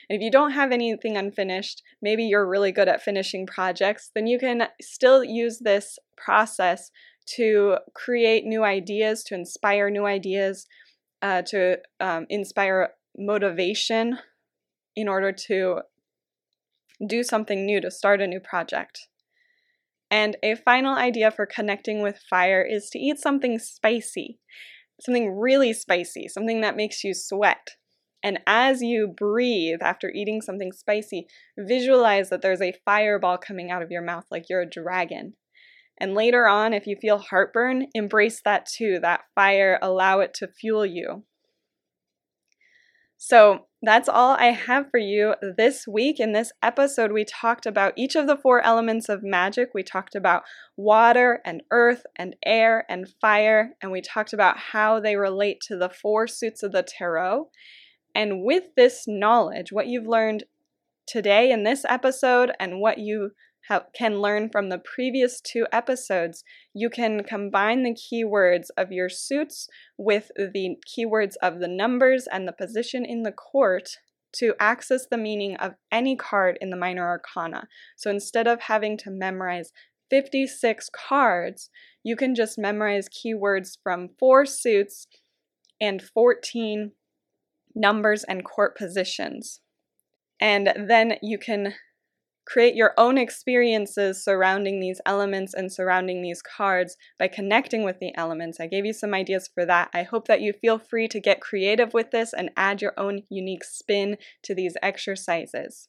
If 0.08 0.20
you 0.20 0.30
don't 0.30 0.50
have 0.50 0.72
anything 0.72 1.16
unfinished, 1.16 1.82
maybe 2.02 2.24
you're 2.24 2.48
really 2.48 2.72
good 2.72 2.88
at 2.88 3.00
finishing 3.00 3.46
projects, 3.46 4.10
then 4.14 4.26
you 4.26 4.38
can 4.38 4.66
still 4.82 5.22
use 5.22 5.60
this 5.60 5.98
process 6.16 6.90
to 7.26 7.76
create 7.94 8.44
new 8.44 8.64
ideas, 8.64 9.22
to 9.24 9.34
inspire 9.34 9.90
new 9.90 10.06
ideas, 10.06 10.66
uh, 11.22 11.42
to 11.42 11.78
um, 12.00 12.26
inspire 12.28 12.90
motivation 13.16 14.18
in 14.96 15.08
order 15.08 15.32
to 15.32 15.80
do 17.06 17.22
something 17.22 17.64
new, 17.64 17.80
to 17.80 17.90
start 17.90 18.20
a 18.20 18.26
new 18.26 18.40
project. 18.40 19.08
And 20.10 20.36
a 20.42 20.56
final 20.56 20.96
idea 20.96 21.30
for 21.30 21.46
connecting 21.46 22.02
with 22.02 22.18
fire 22.28 22.62
is 22.62 22.90
to 22.90 22.98
eat 22.98 23.18
something 23.18 23.58
spicy, 23.58 24.40
something 25.00 25.38
really 25.38 25.72
spicy, 25.72 26.26
something 26.28 26.60
that 26.62 26.76
makes 26.76 27.04
you 27.04 27.14
sweat. 27.14 27.76
And 28.22 28.40
as 28.46 28.82
you 28.82 29.08
breathe 29.08 29.78
after 29.82 30.10
eating 30.10 30.42
something 30.42 30.72
spicy, 30.72 31.26
visualize 31.56 32.28
that 32.28 32.42
there's 32.42 32.60
a 32.60 32.74
fireball 32.84 33.38
coming 33.38 33.70
out 33.70 33.82
of 33.82 33.90
your 33.90 34.02
mouth 34.02 34.24
like 34.30 34.46
you're 34.50 34.60
a 34.60 34.68
dragon. 34.68 35.34
And 36.00 36.14
later 36.14 36.48
on, 36.48 36.72
if 36.72 36.86
you 36.86 36.96
feel 36.96 37.18
heartburn, 37.18 37.86
embrace 37.94 38.40
that 38.44 38.66
too, 38.66 38.98
that 39.02 39.20
fire, 39.34 39.78
allow 39.82 40.20
it 40.20 40.32
to 40.34 40.48
fuel 40.48 40.86
you. 40.86 41.24
So 43.22 43.66
that's 43.82 44.08
all 44.08 44.34
I 44.38 44.46
have 44.46 44.86
for 44.90 44.98
you 44.98 45.34
this 45.58 45.86
week. 45.86 46.18
In 46.18 46.32
this 46.32 46.52
episode, 46.62 47.12
we 47.12 47.26
talked 47.26 47.66
about 47.66 47.92
each 47.94 48.16
of 48.16 48.26
the 48.26 48.38
four 48.38 48.62
elements 48.62 49.10
of 49.10 49.22
magic. 49.22 49.68
We 49.74 49.82
talked 49.82 50.14
about 50.14 50.44
water 50.74 51.42
and 51.44 51.62
earth 51.70 52.04
and 52.16 52.34
air 52.46 52.86
and 52.88 53.06
fire, 53.20 53.72
and 53.82 53.92
we 53.92 54.00
talked 54.00 54.32
about 54.32 54.56
how 54.56 55.00
they 55.00 55.16
relate 55.16 55.60
to 55.68 55.76
the 55.76 55.90
four 55.90 56.26
suits 56.26 56.62
of 56.62 56.72
the 56.72 56.82
tarot. 56.82 57.50
And 58.14 58.42
with 58.42 58.64
this 58.74 59.04
knowledge, 59.06 59.70
what 59.70 59.86
you've 59.86 60.08
learned 60.08 60.44
today 61.06 61.50
in 61.50 61.64
this 61.64 61.84
episode 61.86 62.52
and 62.58 62.80
what 62.80 62.96
you 62.96 63.32
have, 63.70 63.84
can 63.94 64.20
learn 64.20 64.50
from 64.50 64.68
the 64.68 64.78
previous 64.78 65.40
two 65.40 65.66
episodes, 65.72 66.44
you 66.74 66.90
can 66.90 67.22
combine 67.22 67.84
the 67.84 67.94
keywords 67.94 68.66
of 68.76 68.92
your 68.92 69.08
suits 69.08 69.68
with 69.96 70.30
the 70.36 70.76
keywords 70.86 71.34
of 71.40 71.60
the 71.60 71.68
numbers 71.68 72.26
and 72.30 72.46
the 72.46 72.52
position 72.52 73.04
in 73.04 73.22
the 73.22 73.32
court 73.32 73.96
to 74.32 74.54
access 74.60 75.06
the 75.06 75.16
meaning 75.16 75.56
of 75.56 75.74
any 75.90 76.16
card 76.16 76.58
in 76.60 76.70
the 76.70 76.76
minor 76.76 77.06
arcana. 77.06 77.66
So 77.96 78.10
instead 78.10 78.46
of 78.46 78.62
having 78.62 78.98
to 78.98 79.10
memorize 79.10 79.72
56 80.10 80.90
cards, 80.92 81.70
you 82.02 82.16
can 82.16 82.34
just 82.34 82.58
memorize 82.58 83.08
keywords 83.08 83.78
from 83.82 84.10
four 84.18 84.46
suits 84.46 85.06
and 85.80 86.02
14 86.02 86.92
numbers 87.74 88.24
and 88.24 88.44
court 88.44 88.76
positions. 88.76 89.60
And 90.40 90.72
then 90.88 91.14
you 91.22 91.38
can 91.38 91.74
create 92.50 92.74
your 92.74 92.92
own 92.98 93.16
experiences 93.16 94.24
surrounding 94.24 94.80
these 94.80 95.00
elements 95.06 95.54
and 95.54 95.72
surrounding 95.72 96.20
these 96.20 96.42
cards 96.42 96.96
by 97.16 97.28
connecting 97.28 97.84
with 97.84 98.00
the 98.00 98.12
elements. 98.16 98.58
I 98.58 98.66
gave 98.66 98.84
you 98.84 98.92
some 98.92 99.14
ideas 99.14 99.48
for 99.52 99.64
that. 99.66 99.88
I 99.94 100.02
hope 100.02 100.26
that 100.26 100.40
you 100.40 100.52
feel 100.52 100.78
free 100.78 101.06
to 101.08 101.20
get 101.20 101.40
creative 101.40 101.94
with 101.94 102.10
this 102.10 102.32
and 102.32 102.50
add 102.56 102.82
your 102.82 102.92
own 102.96 103.22
unique 103.28 103.62
spin 103.62 104.16
to 104.42 104.54
these 104.54 104.76
exercises. 104.82 105.88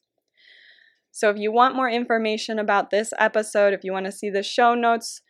So, 1.10 1.28
if 1.30 1.36
you 1.36 1.50
want 1.50 1.74
more 1.74 1.90
information 1.90 2.60
about 2.60 2.90
this 2.90 3.12
episode, 3.18 3.74
if 3.74 3.82
you 3.82 3.92
want 3.92 4.06
to 4.06 4.12
see 4.12 4.30
the 4.30 4.42
show 4.42 4.74
notes, 4.74 5.20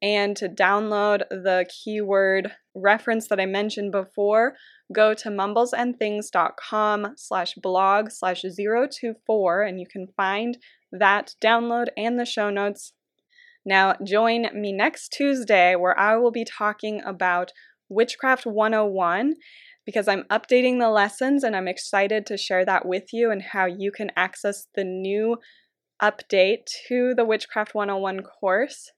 and 0.00 0.36
to 0.36 0.48
download 0.48 1.28
the 1.30 1.66
keyword 1.68 2.52
reference 2.74 3.28
that 3.28 3.40
I 3.40 3.46
mentioned 3.46 3.92
before, 3.92 4.54
go 4.92 5.14
to 5.14 5.28
mumblesandthings.com 5.28 7.14
slash 7.16 7.54
blog 7.54 8.10
slash 8.10 8.42
024 8.42 9.62
and 9.62 9.80
you 9.80 9.86
can 9.90 10.06
find 10.16 10.58
that 10.92 11.34
download 11.42 11.86
and 11.96 12.18
the 12.18 12.24
show 12.24 12.50
notes. 12.50 12.92
Now, 13.66 13.96
join 14.04 14.46
me 14.54 14.72
next 14.72 15.10
Tuesday 15.10 15.74
where 15.74 15.98
I 15.98 16.16
will 16.16 16.30
be 16.30 16.44
talking 16.44 17.02
about 17.04 17.52
Witchcraft 17.88 18.46
101 18.46 19.34
because 19.84 20.06
I'm 20.06 20.24
updating 20.24 20.78
the 20.78 20.90
lessons 20.90 21.42
and 21.42 21.56
I'm 21.56 21.68
excited 21.68 22.26
to 22.26 22.36
share 22.36 22.64
that 22.64 22.86
with 22.86 23.04
you 23.12 23.30
and 23.30 23.42
how 23.42 23.66
you 23.66 23.90
can 23.90 24.10
access 24.16 24.66
the 24.74 24.84
new 24.84 25.38
update 26.00 26.66
to 26.88 27.14
the 27.14 27.24
Witchcraft 27.24 27.74
101 27.74 28.22
course. 28.22 28.90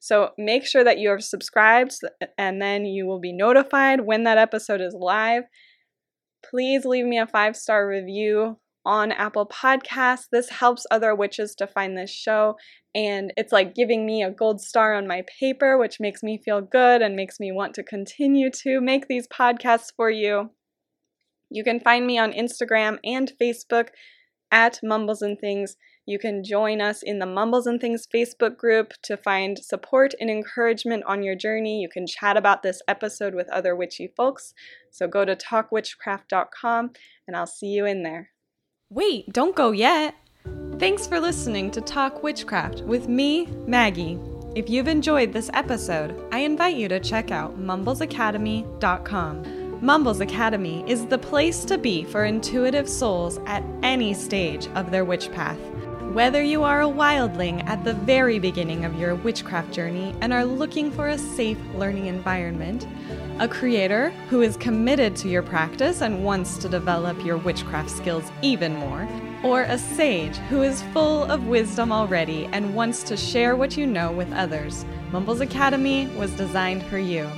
So 0.00 0.30
make 0.38 0.64
sure 0.64 0.84
that 0.84 0.98
you 0.98 1.10
are 1.10 1.20
subscribed 1.20 1.92
and 2.36 2.62
then 2.62 2.84
you 2.84 3.06
will 3.06 3.20
be 3.20 3.32
notified 3.32 4.00
when 4.02 4.24
that 4.24 4.38
episode 4.38 4.80
is 4.80 4.94
live. 4.98 5.44
Please 6.48 6.84
leave 6.84 7.04
me 7.04 7.18
a 7.18 7.26
five 7.26 7.56
star 7.56 7.86
review 7.86 8.58
on 8.88 9.12
Apple 9.12 9.46
Podcasts. 9.46 10.28
This 10.32 10.48
helps 10.48 10.86
other 10.90 11.14
witches 11.14 11.54
to 11.56 11.66
find 11.66 11.96
this 11.96 12.10
show, 12.10 12.56
and 12.94 13.32
it's 13.36 13.52
like 13.52 13.74
giving 13.74 14.06
me 14.06 14.22
a 14.22 14.30
gold 14.30 14.62
star 14.62 14.94
on 14.94 15.06
my 15.06 15.24
paper, 15.38 15.76
which 15.76 16.00
makes 16.00 16.22
me 16.22 16.40
feel 16.42 16.62
good 16.62 17.02
and 17.02 17.14
makes 17.14 17.38
me 17.38 17.52
want 17.52 17.74
to 17.74 17.82
continue 17.82 18.50
to 18.50 18.80
make 18.80 19.06
these 19.06 19.28
podcasts 19.28 19.92
for 19.94 20.10
you. 20.10 20.50
You 21.50 21.64
can 21.64 21.80
find 21.80 22.06
me 22.06 22.18
on 22.18 22.32
Instagram 22.32 22.98
and 23.04 23.30
Facebook 23.40 23.88
at 24.50 24.80
Mumbles 24.82 25.22
and 25.22 25.38
Things. 25.38 25.76
You 26.08 26.18
can 26.18 26.42
join 26.42 26.80
us 26.80 27.02
in 27.02 27.18
the 27.18 27.26
Mumbles 27.26 27.66
and 27.66 27.78
Things 27.78 28.06
Facebook 28.06 28.56
group 28.56 28.94
to 29.02 29.14
find 29.14 29.58
support 29.58 30.14
and 30.18 30.30
encouragement 30.30 31.04
on 31.06 31.22
your 31.22 31.34
journey. 31.34 31.82
You 31.82 31.90
can 31.90 32.06
chat 32.06 32.38
about 32.38 32.62
this 32.62 32.80
episode 32.88 33.34
with 33.34 33.46
other 33.50 33.76
witchy 33.76 34.10
folks. 34.16 34.54
So 34.90 35.06
go 35.06 35.26
to 35.26 35.36
talkwitchcraft.com 35.36 36.92
and 37.26 37.36
I'll 37.36 37.46
see 37.46 37.66
you 37.66 37.84
in 37.84 38.04
there. 38.04 38.30
Wait, 38.88 39.30
don't 39.34 39.54
go 39.54 39.72
yet. 39.72 40.14
Thanks 40.78 41.06
for 41.06 41.20
listening 41.20 41.70
to 41.72 41.82
Talk 41.82 42.22
Witchcraft 42.22 42.80
with 42.84 43.06
me, 43.06 43.44
Maggie. 43.66 44.18
If 44.54 44.70
you've 44.70 44.88
enjoyed 44.88 45.34
this 45.34 45.50
episode, 45.52 46.18
I 46.32 46.38
invite 46.38 46.76
you 46.76 46.88
to 46.88 47.00
check 47.00 47.30
out 47.30 47.60
mumblesacademy.com. 47.60 49.84
Mumbles 49.84 50.20
Academy 50.20 50.90
is 50.90 51.04
the 51.04 51.18
place 51.18 51.66
to 51.66 51.76
be 51.76 52.02
for 52.02 52.24
intuitive 52.24 52.88
souls 52.88 53.38
at 53.46 53.62
any 53.82 54.14
stage 54.14 54.68
of 54.68 54.90
their 54.90 55.04
witch 55.04 55.30
path. 55.32 55.58
Whether 56.18 56.42
you 56.42 56.64
are 56.64 56.82
a 56.82 56.88
wildling 56.88 57.64
at 57.68 57.84
the 57.84 57.94
very 57.94 58.40
beginning 58.40 58.84
of 58.84 58.98
your 58.98 59.14
witchcraft 59.14 59.72
journey 59.72 60.16
and 60.20 60.32
are 60.32 60.44
looking 60.44 60.90
for 60.90 61.06
a 61.06 61.16
safe 61.16 61.60
learning 61.76 62.06
environment, 62.06 62.88
a 63.38 63.46
creator 63.46 64.10
who 64.28 64.42
is 64.42 64.56
committed 64.56 65.14
to 65.14 65.28
your 65.28 65.44
practice 65.44 66.00
and 66.00 66.24
wants 66.24 66.58
to 66.58 66.68
develop 66.68 67.24
your 67.24 67.36
witchcraft 67.36 67.88
skills 67.88 68.32
even 68.42 68.74
more, 68.74 69.08
or 69.44 69.62
a 69.62 69.78
sage 69.78 70.36
who 70.48 70.62
is 70.62 70.82
full 70.92 71.22
of 71.22 71.46
wisdom 71.46 71.92
already 71.92 72.46
and 72.46 72.74
wants 72.74 73.04
to 73.04 73.16
share 73.16 73.54
what 73.54 73.76
you 73.76 73.86
know 73.86 74.10
with 74.10 74.32
others, 74.32 74.84
Mumbles 75.12 75.40
Academy 75.40 76.08
was 76.16 76.32
designed 76.32 76.82
for 76.86 76.98
you. 76.98 77.30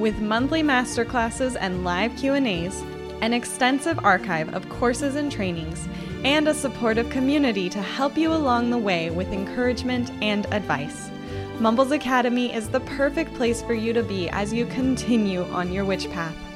With 0.00 0.18
monthly 0.18 0.64
masterclasses 0.64 1.56
and 1.60 1.84
live 1.84 2.16
Q&As, 2.16 2.82
an 3.20 3.32
extensive 3.32 4.04
archive 4.04 4.52
of 4.54 4.68
courses 4.68 5.14
and 5.14 5.30
trainings, 5.30 5.86
and 6.24 6.48
a 6.48 6.54
supportive 6.54 7.10
community 7.10 7.68
to 7.68 7.82
help 7.82 8.16
you 8.16 8.32
along 8.32 8.70
the 8.70 8.78
way 8.78 9.10
with 9.10 9.32
encouragement 9.32 10.10
and 10.22 10.46
advice. 10.52 11.10
Mumbles 11.60 11.92
Academy 11.92 12.54
is 12.54 12.68
the 12.68 12.80
perfect 12.80 13.34
place 13.34 13.62
for 13.62 13.74
you 13.74 13.92
to 13.92 14.02
be 14.02 14.28
as 14.30 14.52
you 14.52 14.66
continue 14.66 15.42
on 15.44 15.72
your 15.72 15.84
witch 15.84 16.10
path. 16.10 16.47